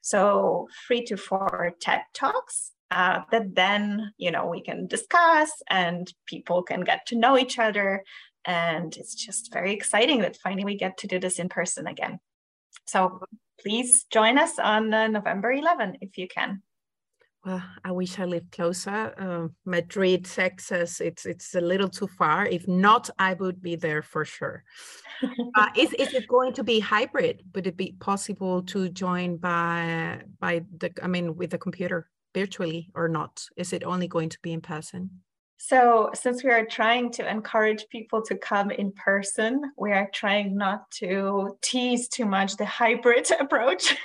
So 0.00 0.68
three 0.86 1.04
to 1.04 1.18
four 1.18 1.74
TED 1.80 2.00
Talks 2.14 2.72
uh, 2.90 3.20
that 3.30 3.54
then, 3.54 4.14
you 4.16 4.30
know, 4.30 4.46
we 4.46 4.62
can 4.62 4.86
discuss 4.86 5.50
and 5.68 6.10
people 6.26 6.62
can 6.62 6.80
get 6.80 7.04
to 7.08 7.16
know 7.16 7.36
each 7.36 7.58
other. 7.58 8.04
And 8.46 8.96
it's 8.96 9.14
just 9.14 9.52
very 9.52 9.74
exciting 9.74 10.20
that 10.20 10.38
finally 10.38 10.64
we 10.64 10.76
get 10.76 10.96
to 10.98 11.06
do 11.06 11.18
this 11.18 11.38
in 11.38 11.50
person 11.50 11.86
again. 11.86 12.20
So 12.86 13.20
please 13.60 14.06
join 14.10 14.38
us 14.38 14.58
on 14.58 14.94
uh, 14.94 15.08
November 15.08 15.52
11 15.52 15.98
if 16.00 16.16
you 16.16 16.26
can. 16.26 16.62
Well, 17.44 17.62
I 17.84 17.92
wish 17.92 18.18
I 18.18 18.24
lived 18.24 18.52
closer. 18.52 19.12
Uh, 19.18 19.48
Madrid, 19.66 20.24
Texas, 20.24 21.00
it's 21.00 21.26
it's 21.26 21.54
a 21.54 21.60
little 21.60 21.90
too 21.90 22.06
far. 22.06 22.46
If 22.46 22.66
not, 22.66 23.10
I 23.18 23.34
would 23.34 23.60
be 23.60 23.76
there 23.76 24.02
for 24.02 24.24
sure. 24.24 24.64
uh, 25.54 25.68
is, 25.76 25.92
is 25.92 26.14
it 26.14 26.26
going 26.26 26.54
to 26.54 26.64
be 26.64 26.80
hybrid? 26.80 27.42
Would 27.54 27.66
it 27.66 27.76
be 27.76 27.96
possible 28.00 28.62
to 28.62 28.88
join 28.88 29.36
by 29.36 30.22
by 30.40 30.64
the 30.78 30.90
I 31.02 31.06
mean 31.06 31.36
with 31.36 31.50
the 31.50 31.58
computer 31.58 32.08
virtually 32.34 32.90
or 32.94 33.08
not? 33.08 33.44
Is 33.56 33.74
it 33.74 33.84
only 33.84 34.08
going 34.08 34.30
to 34.30 34.38
be 34.40 34.52
in 34.52 34.62
person? 34.62 35.10
So, 35.58 36.10
since 36.14 36.42
we 36.42 36.50
are 36.50 36.64
trying 36.66 37.12
to 37.12 37.30
encourage 37.30 37.86
people 37.88 38.22
to 38.22 38.36
come 38.36 38.70
in 38.70 38.92
person, 38.92 39.62
we 39.78 39.92
are 39.92 40.10
trying 40.12 40.56
not 40.56 40.90
to 41.02 41.56
tease 41.62 42.08
too 42.08 42.26
much 42.26 42.56
the 42.56 42.66
hybrid 42.66 43.30
approach. 43.40 43.96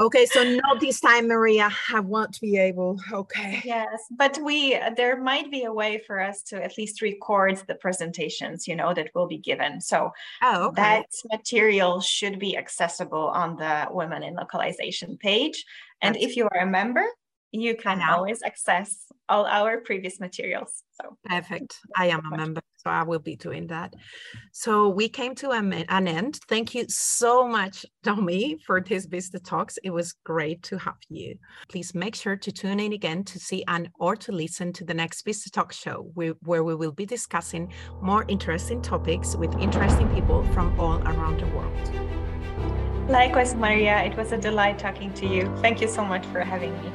Okay, 0.00 0.24
so 0.24 0.42
not 0.42 0.80
this 0.80 1.00
time, 1.00 1.28
Maria. 1.28 1.70
I 1.92 2.00
want 2.00 2.32
to 2.34 2.40
be 2.40 2.56
able. 2.56 2.98
Okay. 3.12 3.60
Yes, 3.62 4.00
but 4.10 4.38
we 4.42 4.78
there 4.96 5.20
might 5.20 5.50
be 5.50 5.64
a 5.64 5.72
way 5.72 6.02
for 6.06 6.18
us 6.20 6.42
to 6.44 6.62
at 6.62 6.78
least 6.78 7.02
record 7.02 7.62
the 7.68 7.74
presentations, 7.74 8.66
you 8.66 8.74
know, 8.74 8.94
that 8.94 9.10
will 9.14 9.26
be 9.26 9.36
given. 9.36 9.80
So 9.80 10.10
oh, 10.42 10.68
okay. 10.68 10.82
that 10.82 11.06
material 11.30 12.00
should 12.00 12.38
be 12.38 12.56
accessible 12.56 13.28
on 13.28 13.56
the 13.56 13.86
Women 13.90 14.22
in 14.22 14.34
Localization 14.34 15.18
page. 15.18 15.64
And 16.00 16.14
That's 16.14 16.24
if 16.24 16.36
you 16.36 16.48
are 16.52 16.60
a 16.60 16.66
member, 16.66 17.06
you 17.52 17.76
can 17.76 18.00
always 18.00 18.42
access 18.42 19.06
all 19.28 19.44
our 19.46 19.80
previous 19.80 20.18
materials. 20.20 20.82
So 21.00 21.16
perfect. 21.24 21.76
I 21.96 22.08
am 22.08 22.32
a 22.32 22.36
member, 22.36 22.60
so 22.76 22.90
I 22.90 23.02
will 23.02 23.18
be 23.18 23.36
doing 23.36 23.66
that. 23.68 23.94
So 24.52 24.88
we 24.88 25.08
came 25.08 25.34
to 25.36 25.50
an 25.50 26.08
end. 26.08 26.40
Thank 26.48 26.74
you 26.74 26.86
so 26.88 27.46
much, 27.46 27.84
Domi, 28.02 28.58
for 28.66 28.80
this 28.80 29.06
Vista 29.06 29.38
Talks. 29.38 29.78
It 29.84 29.90
was 29.90 30.14
great 30.24 30.62
to 30.64 30.78
have 30.78 30.96
you. 31.08 31.36
Please 31.68 31.94
make 31.94 32.14
sure 32.14 32.36
to 32.36 32.52
tune 32.52 32.80
in 32.80 32.92
again 32.92 33.24
to 33.24 33.38
see 33.38 33.64
and 33.68 33.88
or 33.98 34.16
to 34.16 34.32
listen 34.32 34.72
to 34.74 34.84
the 34.84 34.94
next 34.94 35.24
Vista 35.24 35.50
Talk 35.50 35.72
show, 35.72 36.10
where 36.14 36.64
we 36.64 36.74
will 36.74 36.92
be 36.92 37.06
discussing 37.06 37.72
more 38.00 38.24
interesting 38.28 38.82
topics 38.82 39.36
with 39.36 39.54
interesting 39.58 40.08
people 40.14 40.42
from 40.52 40.78
all 40.80 41.00
around 41.02 41.40
the 41.40 41.46
world. 41.48 41.72
Likewise, 43.08 43.54
Maria, 43.54 44.02
it 44.04 44.16
was 44.16 44.32
a 44.32 44.38
delight 44.38 44.78
talking 44.78 45.12
to 45.14 45.26
you. 45.26 45.52
Thank 45.58 45.80
you 45.80 45.88
so 45.88 46.04
much 46.04 46.24
for 46.26 46.40
having 46.40 46.72
me. 46.82 46.92